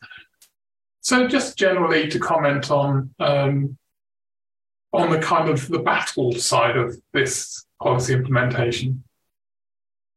[1.01, 3.77] So, just generally to comment on um,
[4.93, 9.03] on the kind of the battle side of this policy implementation.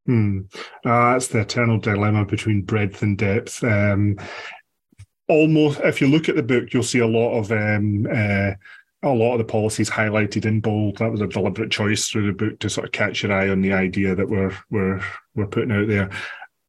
[0.06, 0.42] Hmm.
[0.86, 3.64] Uh, that's the eternal dilemma between breadth and depth.
[3.64, 4.18] Um,
[5.28, 8.52] almost, if you look at the book, you'll see a lot of um, uh,
[9.04, 10.98] a lot of the policies highlighted in bold.
[10.98, 13.62] That was a deliberate choice through the book to sort of catch your eye on
[13.62, 15.02] the idea that we're we're
[15.36, 16.10] we're putting out there.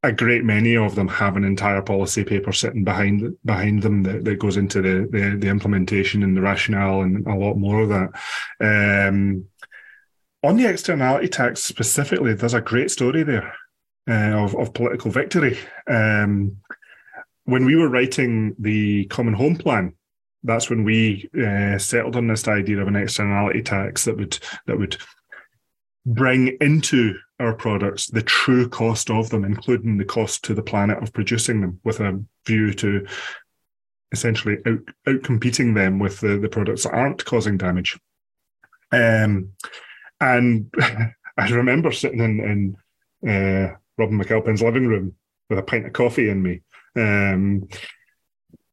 [0.02, 4.24] A great many of them have an entire policy paper sitting behind behind them that,
[4.24, 7.88] that goes into the, the, the implementation and the rationale and a lot more of
[7.88, 9.08] that.
[9.08, 9.46] Um,
[10.46, 13.52] on the externality tax specifically, there's a great story there
[14.08, 15.58] uh, of, of political victory.
[15.88, 16.58] Um,
[17.44, 19.94] when we were writing the Common Home Plan,
[20.44, 24.78] that's when we uh, settled on this idea of an externality tax that would that
[24.78, 24.96] would
[26.04, 31.02] bring into our products the true cost of them, including the cost to the planet
[31.02, 33.04] of producing them, with a view to
[34.12, 34.78] essentially out,
[35.08, 37.98] out competing them with the, the products that aren't causing damage.
[38.92, 39.50] Um,
[40.20, 40.72] and
[41.36, 42.76] I remember sitting in,
[43.22, 45.14] in uh, Robin McAlpine's living room
[45.48, 46.62] with a pint of coffee in me.
[46.96, 47.68] Um,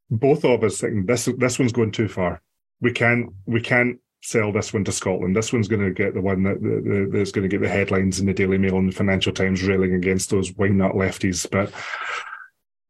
[0.10, 2.42] both of us thinking this this one's going too far.
[2.82, 5.36] We can't we can't sell this one to Scotland.
[5.36, 8.20] This one's going to get the one that the, that's going to get the headlines
[8.20, 11.50] in the Daily Mail and the Financial Times railing against those wingnut lefties.
[11.50, 11.72] But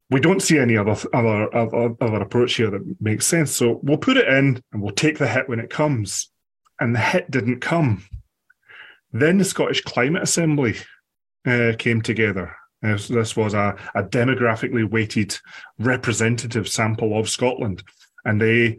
[0.09, 3.51] we don't see any other other other, other approach here that makes sense.
[3.51, 6.29] So we'll put it in and we'll take the hit when it comes.
[6.79, 8.03] And the hit didn't come.
[9.13, 10.75] Then the Scottish Climate Assembly
[11.45, 15.37] uh, came together this, this was a, a demographically weighted
[15.79, 17.83] representative sample of Scotland,
[18.25, 18.77] and they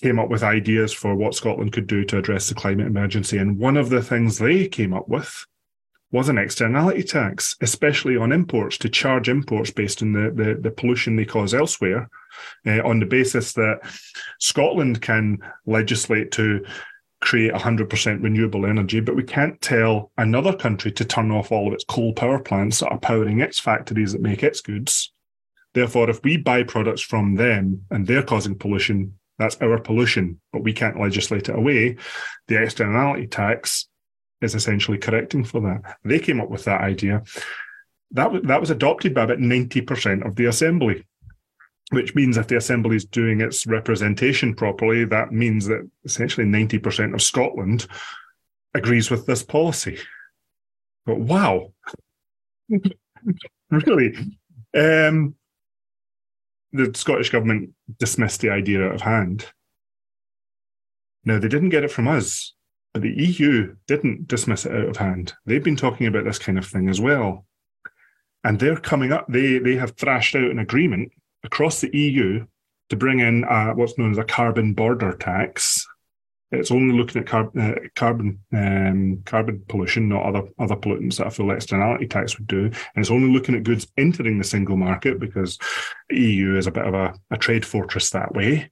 [0.00, 3.38] came up with ideas for what Scotland could do to address the climate emergency.
[3.38, 5.46] And one of the things they came up with
[6.12, 10.70] was an externality tax, especially on imports, to charge imports based on the, the, the
[10.70, 12.08] pollution they cause elsewhere,
[12.66, 13.80] uh, on the basis that
[14.38, 16.64] Scotland can legislate to
[17.20, 21.74] create 100% renewable energy, but we can't tell another country to turn off all of
[21.74, 25.12] its coal power plants that are powering its factories that make its goods.
[25.74, 30.64] Therefore, if we buy products from them and they're causing pollution, that's our pollution, but
[30.64, 31.96] we can't legislate it away.
[32.48, 33.88] The externality tax
[34.40, 35.98] is essentially correcting for that.
[36.04, 37.22] They came up with that idea.
[38.12, 41.06] That, that was adopted by about 90% of the assembly
[41.90, 47.14] which means if the assembly is doing its representation properly, that means that essentially 90%
[47.14, 47.86] of Scotland
[48.74, 49.98] agrees with this policy.
[51.04, 51.72] But wow,
[53.70, 54.14] really?
[54.76, 55.34] Um,
[56.72, 59.46] the Scottish government dismissed the idea out of hand.
[61.24, 62.54] Now, they didn't get it from us,
[62.94, 65.34] but the EU didn't dismiss it out of hand.
[65.44, 67.46] They've been talking about this kind of thing as well.
[68.44, 71.12] And they're coming up, they, they have thrashed out an agreement
[71.44, 72.46] across the EU
[72.90, 75.86] to bring in uh, what's known as a carbon border tax.
[76.52, 81.28] It's only looking at car- uh, carbon um, carbon pollution, not other other pollutants that
[81.28, 82.64] a full externality tax would do.
[82.64, 85.58] And it's only looking at goods entering the single market because
[86.10, 88.68] EU is a bit of a, a trade fortress that way.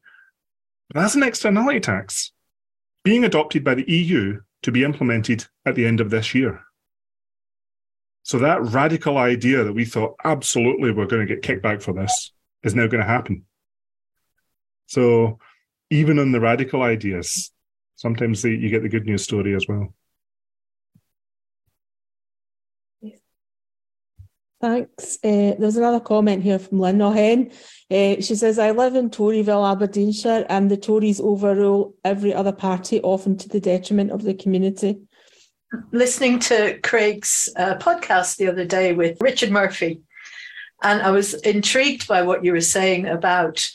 [0.88, 2.32] But that's an externality tax
[3.04, 6.60] being adopted by the EU to be implemented at the end of this year.
[8.24, 12.32] So that radical idea that we thought absolutely we're going to get kickback for this
[12.62, 13.44] is now going to happen.
[14.86, 15.38] So
[15.90, 17.50] even on the radical ideas,
[17.96, 19.94] sometimes the, you get the good news story as well.
[24.60, 25.18] Thanks.
[25.22, 27.52] Uh, there's another comment here from Lynn O'Hen.
[27.88, 33.00] Uh, she says, I live in Toryville, Aberdeenshire, and the Tories overrule every other party,
[33.02, 34.98] often to the detriment of the community.
[35.92, 40.00] Listening to Craig's uh, podcast the other day with Richard Murphy,
[40.82, 43.68] and I was intrigued by what you were saying about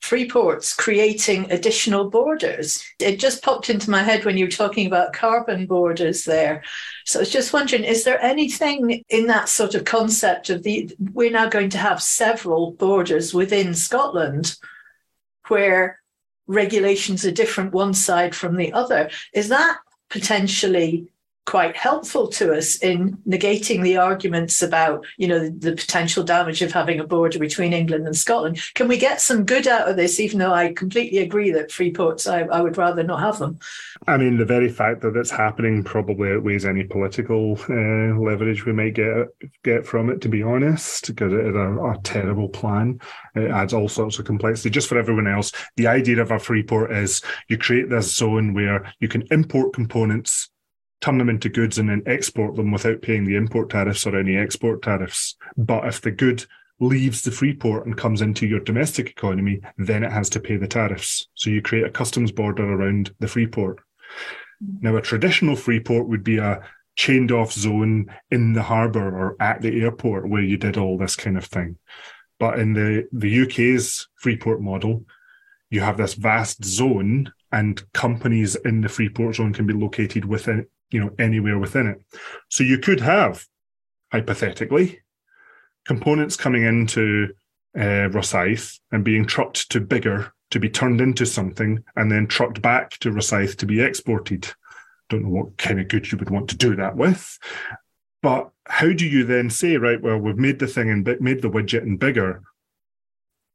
[0.00, 2.84] free ports creating additional borders.
[3.00, 6.62] It just popped into my head when you were talking about carbon borders there.
[7.04, 10.94] So I was just wondering, is there anything in that sort of concept of the
[11.12, 14.56] we're now going to have several borders within Scotland
[15.48, 16.00] where
[16.46, 19.10] regulations are different one side from the other?
[19.32, 19.78] Is that
[20.08, 21.08] potentially
[21.46, 26.60] quite helpful to us in negating the arguments about you know the, the, potential damage
[26.60, 28.60] of having a border between England and Scotland.
[28.74, 30.20] Can we get some good out of this?
[30.20, 33.58] Even though I completely agree that free ports, I, I would rather not have them.
[34.06, 38.72] I mean, the very fact that it's happening probably outweighs any political uh, leverage we
[38.72, 39.28] might get
[39.62, 40.20] get from it.
[40.22, 43.00] To be honest, because it is a, a terrible plan.
[43.36, 44.70] It adds all sorts of complexity.
[44.70, 48.54] Just for everyone else, the idea of a free port is you create this zone
[48.54, 50.50] where you can import components
[51.00, 54.36] turn them into goods and then export them without paying the import tariffs or any
[54.36, 55.36] export tariffs.
[55.56, 56.44] But if the good
[56.80, 60.56] leaves the free port and comes into your domestic economy, then it has to pay
[60.56, 61.28] the tariffs.
[61.34, 63.78] So you create a customs border around the free port.
[64.80, 66.62] Now, a traditional free port would be a
[66.96, 71.14] chained off zone in the harbour or at the airport where you did all this
[71.14, 71.76] kind of thing.
[72.38, 75.04] But in the, the UK's free port model,
[75.70, 80.24] you have this vast zone and companies in the free port zone can be located
[80.24, 82.02] within you know, anywhere within it.
[82.48, 83.44] So you could have,
[84.12, 85.00] hypothetically,
[85.84, 87.34] components coming into
[87.76, 92.62] uh, Rosyth and being trucked to Biggar to be turned into something and then trucked
[92.62, 94.48] back to Rosyth to be exported.
[95.08, 97.38] Don't know what kind of good you would want to do that with.
[98.22, 101.50] But how do you then say, right, well, we've made the thing and made the
[101.50, 102.40] widget and Biggar.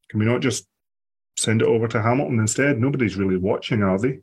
[0.10, 0.68] Can we not just
[1.38, 2.80] send it over to Hamilton instead?
[2.80, 4.20] Nobody's really watching, are they?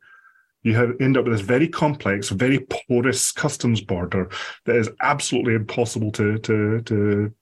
[0.69, 4.31] You have end up with this very complex, very porous customs border
[4.65, 7.35] that is absolutely impossible to to to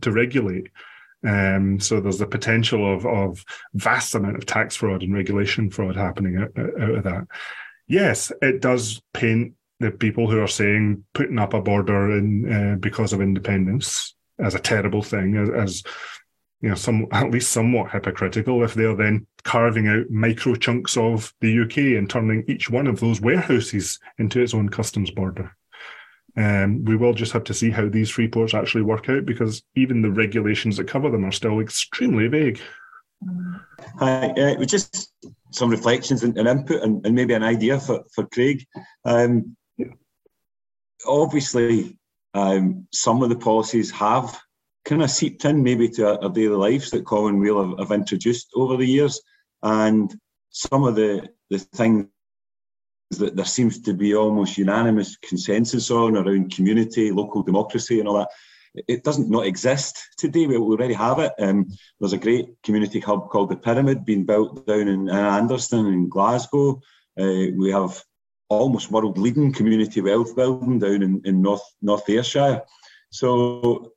[0.00, 0.68] to regulate.
[1.26, 3.44] Um, so there's the potential of of
[3.74, 7.26] vast amount of tax fraud and regulation fraud happening out, out of that.
[7.86, 12.76] Yes, it does paint the people who are saying putting up a border in uh,
[12.76, 15.82] because of independence as a terrible thing, as, as
[16.64, 21.30] you know, some at least somewhat hypocritical if they're then carving out micro chunks of
[21.42, 25.54] the UK and turning each one of those warehouses into its own customs border.
[26.38, 29.62] Um, we will just have to see how these free ports actually work out because
[29.76, 32.62] even the regulations that cover them are still extremely vague.
[33.98, 35.12] Hi, uh, just
[35.50, 38.64] some reflections and, and input and, and, maybe an idea for, for Craig.
[39.04, 39.54] Um,
[41.06, 41.98] obviously,
[42.32, 44.40] um, some of the policies have
[44.84, 48.76] kind of seeped in maybe to our, daily lives that Commonweal have, have, introduced over
[48.76, 49.20] the years.
[49.62, 50.14] And
[50.50, 52.06] some of the, the things
[53.10, 58.18] that there seems to be almost unanimous consensus on around community, local democracy, and all
[58.18, 58.28] that.
[58.88, 60.46] It doesn't not exist today.
[60.46, 61.32] We already have it.
[61.38, 61.68] Um,
[62.00, 66.08] there's a great community hub called the Pyramid being built down in, in Anderston in
[66.08, 66.80] Glasgow.
[67.18, 68.02] Uh, we have
[68.48, 72.62] almost world leading community wealth building down in, in North North Ayrshire.
[73.10, 73.92] So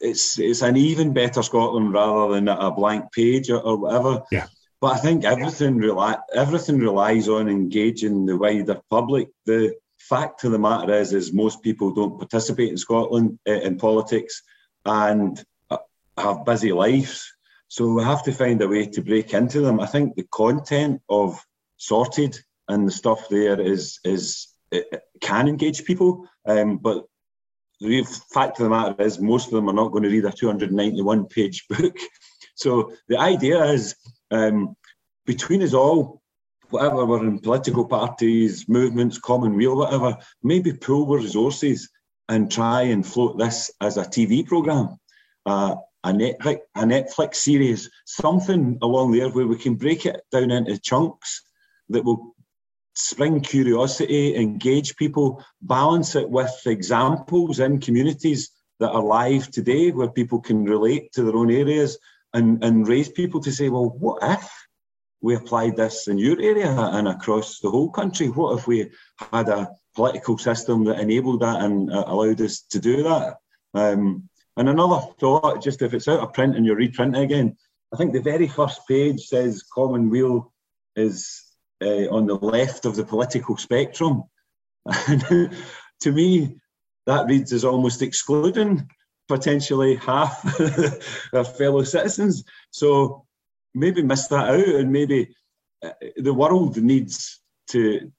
[0.00, 4.22] it's it's an even better Scotland rather than a blank page or, or whatever.
[4.30, 4.46] Yeah.
[4.80, 9.28] But I think everything rely everything relies on engaging the wider public.
[9.46, 13.78] The fact of the matter is, is most people don't participate in Scotland uh, in
[13.78, 14.42] politics
[14.84, 15.78] and uh,
[16.18, 17.32] have busy lives.
[17.68, 19.80] So we have to find a way to break into them.
[19.80, 21.42] I think the content of
[21.76, 22.38] sorted
[22.68, 27.04] and the stuff there is is it can engage people, um, but
[27.80, 28.02] the
[28.32, 31.26] fact of the matter is, most of them are not going to read a 291
[31.26, 31.96] page book.
[32.54, 33.96] So the idea is
[34.30, 34.76] um,
[35.26, 36.22] between us all,
[36.70, 41.88] whatever we're in political parties, movements, commonweal, whatever, maybe pool our resources
[42.28, 44.96] and try and float this as a TV program,
[45.46, 50.50] uh, a Netflix, a Netflix series, something along there where we can break it down
[50.50, 51.42] into chunks
[51.90, 52.33] that will
[52.94, 60.10] spring curiosity, engage people, balance it with examples in communities that are live today where
[60.10, 61.98] people can relate to their own areas
[62.32, 64.50] and, and raise people to say, well, what if?
[65.24, 68.28] we applied this in your area and across the whole country?
[68.28, 68.90] What if we
[69.32, 73.38] had a political system that enabled that and uh, allowed us to do that?
[73.72, 74.28] Um,
[74.58, 77.56] and another thought, just if it's out of print and you're reprinting again,
[77.92, 80.52] I think the very first page says Commonweal
[80.94, 81.42] is
[81.84, 84.24] uh, on the left of the political spectrum.
[86.00, 86.56] To me,
[87.06, 88.90] that reads as almost excluding
[89.28, 90.60] potentially half
[91.32, 92.44] of fellow citizens.
[92.70, 93.24] So
[93.74, 95.34] maybe miss that out, and maybe
[95.82, 98.12] uh, the world needs to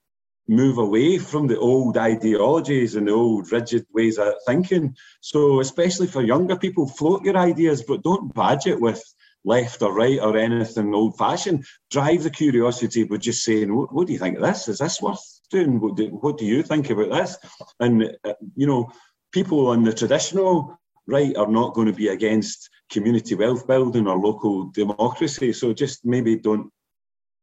[0.48, 4.96] move away from the old ideologies and the old rigid ways of thinking.
[5.20, 9.02] So, especially for younger people, float your ideas, but don't badge it with
[9.46, 11.64] left or right or anything old fashioned.
[11.90, 14.68] Drive the curiosity but just saying, what, what, do you think of this?
[14.68, 15.80] Is this worth doing?
[15.80, 17.38] What do, what do you think about this?
[17.80, 18.90] And, uh, you know,
[19.32, 24.18] people on the traditional right are not going to be against community wealth building or
[24.18, 25.52] local democracy.
[25.52, 26.70] So just maybe don't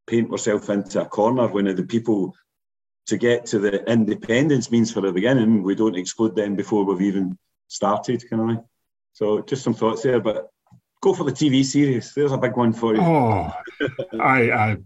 [0.05, 2.35] paint yourself into a corner when the people
[3.07, 7.01] to get to the independence means for the beginning, we don't exclude them before we've
[7.01, 7.37] even
[7.67, 8.65] started, kind of
[9.13, 10.49] So just some thoughts there, but
[11.03, 12.13] go for the TV series.
[12.13, 13.01] There's a big one for you.
[13.01, 13.51] Oh,
[14.19, 14.77] I, I,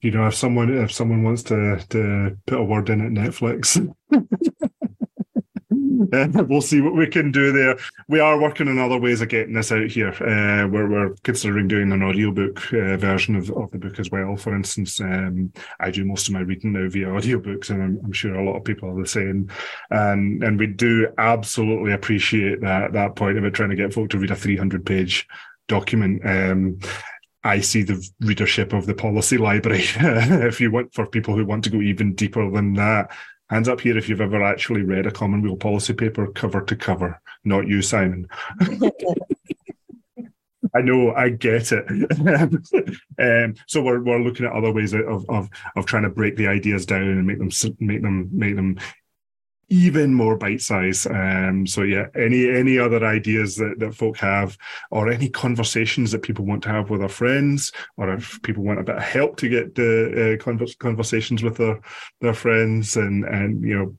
[0.00, 3.76] you know, if someone if someone wants to to put a word in at Netflix,
[6.48, 7.76] we'll see what we can do there.
[8.08, 10.10] We are working on other ways of getting this out here.
[10.10, 14.36] Uh, we're, we're considering doing an audiobook uh, version of, of the book as well.
[14.36, 18.12] For instance, um, I do most of my reading now via audiobooks, and I'm, I'm,
[18.12, 19.50] sure a lot of people are the same.
[19.90, 24.18] And and we do absolutely appreciate that that point of trying to get folk to
[24.18, 25.26] read a 300 page
[25.68, 26.22] document.
[26.24, 26.78] Um,
[27.42, 29.84] I see the readership of the policy library.
[29.96, 33.10] if you want for people who want to go even deeper than that,
[33.50, 37.20] Hands up here if you've ever actually read a Commonweal policy paper cover to cover.
[37.44, 38.26] Not you, Simon.
[40.74, 41.84] I know, I get it.
[43.20, 46.48] um, so we're we're looking at other ways of, of of trying to break the
[46.48, 47.50] ideas down and make them
[47.80, 48.78] make them make them
[49.68, 51.06] even more bite size.
[51.06, 54.56] Um, so yeah, any any other ideas that, that folk have,
[54.90, 58.80] or any conversations that people want to have with their friends, or if people want
[58.80, 61.80] a bit of help to get the uh, conversations with their
[62.20, 63.96] their friends, and and you know.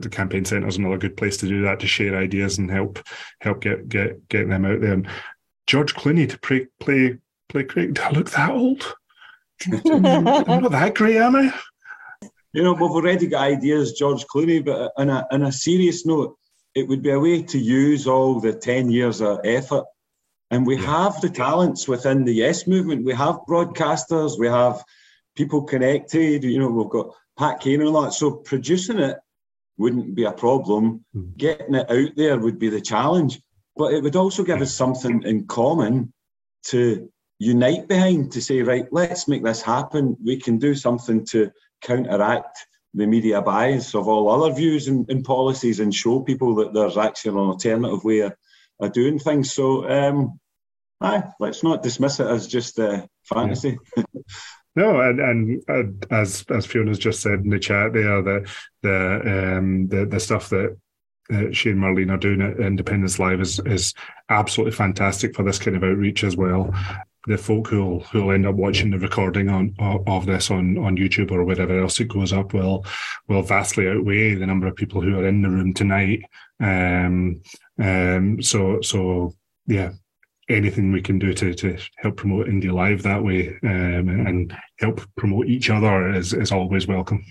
[0.00, 2.98] The campaign centre is another good place to do that to share ideas and help
[3.40, 4.94] help get get get them out there.
[4.94, 5.06] And
[5.68, 7.94] George Clooney to play play play Craig.
[7.94, 8.96] Do I look that old?
[9.72, 11.54] I'm not that great, am I?
[12.56, 16.38] You know, we've already got ideas, George Clooney, but on a, on a serious note,
[16.74, 19.84] it would be a way to use all the 10 years of effort.
[20.50, 23.04] And we have the talents within the Yes movement.
[23.04, 24.82] We have broadcasters, we have
[25.36, 28.14] people connected, you know, we've got Pat Kane and all that.
[28.14, 29.18] So producing it
[29.76, 31.04] wouldn't be a problem.
[31.14, 31.36] Mm.
[31.36, 33.38] Getting it out there would be the challenge.
[33.76, 36.10] But it would also give us something in common
[36.68, 40.16] to unite behind to say, right, let's make this happen.
[40.24, 41.50] We can do something to
[41.80, 46.72] counteract the media bias of all other views and, and policies and show people that
[46.72, 48.34] there's actually an alternative way of,
[48.80, 49.52] of doing things.
[49.52, 50.40] So, um,
[51.00, 53.78] aye, let's not dismiss it as just uh, fantasy.
[53.96, 54.04] Yeah.
[54.74, 58.50] No, and and uh, as as Fiona's just said in the chat there, the
[58.82, 60.76] the um, the the stuff that
[61.32, 63.94] uh, and Marlene are doing at Independence Live is is
[64.28, 66.74] absolutely fantastic for this kind of outreach as well
[67.26, 71.30] the folk who'll who'll end up watching the recording on of this on on YouTube
[71.30, 72.84] or wherever else it goes up will
[73.28, 76.22] will vastly outweigh the number of people who are in the room tonight.
[76.60, 77.42] Um,
[77.78, 79.34] um, so so
[79.66, 79.92] yeah,
[80.48, 85.00] anything we can do to to help promote Indie Live that way um, and help
[85.16, 87.24] promote each other is is always welcome.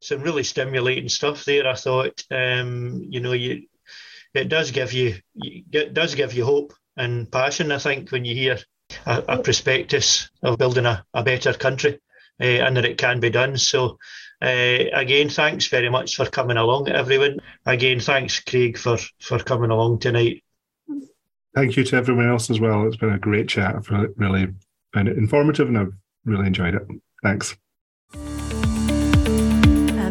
[0.00, 1.66] Some really stimulating stuff there.
[1.66, 3.66] I thought, um, you know, you
[4.34, 8.34] it does give you it does give you hope and passion, I think, when you
[8.34, 8.58] hear
[9.06, 12.00] a, a prospectus of building a, a better country
[12.40, 13.56] uh, and that it can be done.
[13.56, 13.98] So,
[14.42, 17.40] uh, again, thanks very much for coming along, everyone.
[17.64, 20.42] Again, thanks, Craig, for, for coming along tonight.
[21.54, 22.86] Thank you to everyone else as well.
[22.86, 23.74] It's been a great chat.
[23.74, 24.48] I've really
[24.92, 25.92] found it informative and I've
[26.24, 26.82] really enjoyed it.
[27.22, 27.56] Thanks.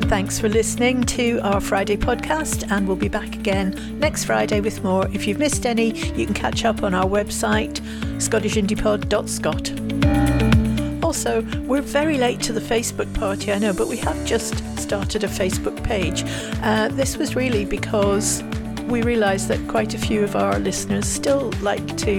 [0.08, 4.84] Thanks for listening to our Friday podcast, and we'll be back again next Friday with
[4.84, 5.08] more.
[5.08, 7.80] If you've missed any, you can catch up on our website,
[8.20, 11.04] scottishindiepod.scot.
[11.04, 15.24] Also, we're very late to the Facebook party, I know, but we have just started
[15.24, 16.24] a Facebook page.
[16.62, 18.44] Uh, this was really because
[18.88, 22.12] we realised that quite a few of our listeners still like to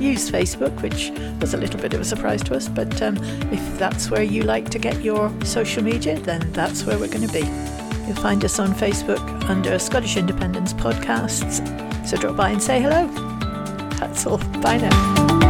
[0.00, 1.10] use Facebook, which
[1.40, 2.68] was a little bit of a surprise to us.
[2.68, 3.16] But um,
[3.52, 7.26] if that's where you like to get your social media, then that's where we're going
[7.26, 7.46] to be.
[8.06, 12.06] You'll find us on Facebook under Scottish Independence Podcasts.
[12.06, 13.06] So drop by and say hello.
[13.98, 14.38] That's all.
[14.60, 15.43] Bye now.